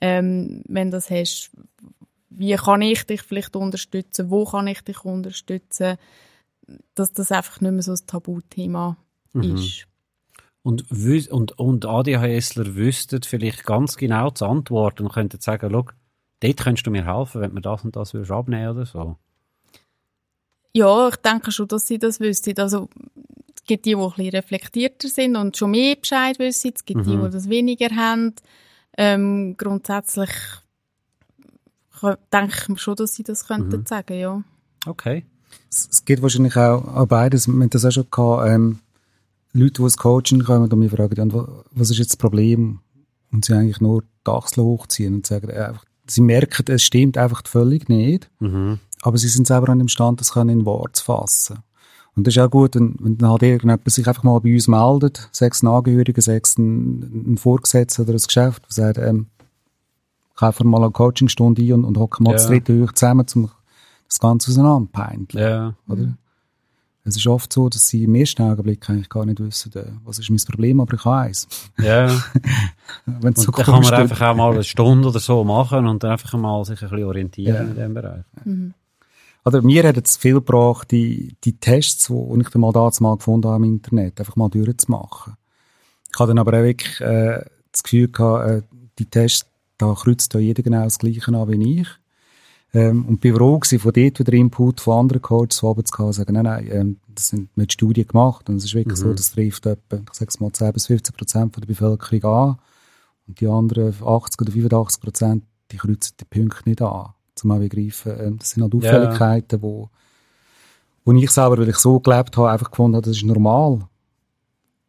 [0.00, 1.50] ähm, wenn das hast,
[2.36, 5.96] wie kann ich dich vielleicht unterstützen, wo kann ich dich unterstützen,
[6.94, 8.96] dass das einfach nicht mehr so ein Tabuthema
[9.34, 9.86] ist.
[10.62, 10.90] Und,
[11.30, 15.86] und, und ADHSler wüssten vielleicht ganz genau die Antwort und könnten sagen, schau,
[16.40, 19.16] dort könntest du mir helfen, wenn du mir das und das würdest abnehmen oder so.
[20.72, 22.58] Ja, ich denke schon, dass sie das wüssten.
[22.58, 22.88] Also,
[23.54, 26.72] es gibt die, die ein bisschen reflektierter sind und schon mehr Bescheid wissen.
[26.74, 28.34] Es gibt die, die das weniger haben.
[28.98, 30.30] Ähm, grundsätzlich
[32.32, 34.42] denke ich schon, dass sie das könnten sagen, ja.
[34.86, 35.24] Okay.
[35.70, 37.46] Es, es gibt wahrscheinlich auch, auch beides.
[37.46, 38.78] Wir haben das auch schon gehabt, ähm,
[39.52, 41.32] Leute, die ins Coaching kommen und mich fragen,
[41.72, 42.80] was ist jetzt das Problem?
[43.32, 47.18] Und sie eigentlich nur die Achsel hochziehen und sagen, äh, einfach, sie merken, es stimmt
[47.18, 48.30] einfach völlig nicht.
[48.38, 48.78] Mhm.
[49.02, 51.58] Aber sie sind selber an dem Stand, das können in Wort zu fassen.
[52.14, 54.68] Und das ist auch gut, wenn, wenn dann halt irgendjemand sich einfach mal bei uns
[54.68, 59.26] meldet, sechs ein Angehöriger, sechs ein, ein Vorgesetzter oder ein Geschäft, der sagt, ähm,
[60.36, 62.36] kaufen wir mal eine Coachingstunde ein und, und hocken mal Ja.
[62.36, 63.50] das dritte durch zusammen, um
[64.08, 65.42] das Ganze auseinanderpeinteln.
[65.44, 65.74] Ja.
[65.88, 66.16] Oder?
[67.08, 70.18] Es ist oft so, dass sie im ersten Augenblick eigentlich gar nicht wissen, äh, was
[70.18, 71.46] ist mein Problem, aber ich habe eins.
[71.78, 72.08] Ja.
[73.06, 73.92] Wenn es Und so dann kann man tut.
[73.92, 77.04] einfach auch mal eine Stunde oder so machen und dann einfach mal sich ein bisschen
[77.06, 77.60] orientieren Ja.
[77.62, 78.24] in diesem Bereich.
[79.44, 83.16] Oder mir hat es viel gebracht, die, die Tests, die ich dann mal damals mal
[83.16, 85.34] gefunden habe im Internet, einfach mal durchzumachen.
[86.12, 88.62] Ich hatte dann aber auch wirklich äh, das Gefühl gehabt, äh,
[88.98, 89.46] die Tests,
[89.78, 91.88] da kreuzt da jeder genau das Gleiche an wie ich.
[92.74, 96.32] Ähm, und bin froh gewesen, von dort wieder Input von anderen Coaches zu haben, sagen,
[96.34, 99.64] nein, nein, ähm, das sind mit Studien gemacht und es ist wirklich so, das trifft
[99.66, 102.56] etwa, ich sag's mal, 10 bis 15 Prozent von der Bevölkerung an
[103.28, 107.58] und die anderen 80 oder 85 Prozent, die kreuzen die Punkte nicht an, zum auch
[107.58, 109.88] begreifen, ähm, das sind halt Auffälligkeiten, wo,
[111.04, 113.86] wo ich selber, weil ich so gelebt habe, einfach gefunden habe, das ist normal,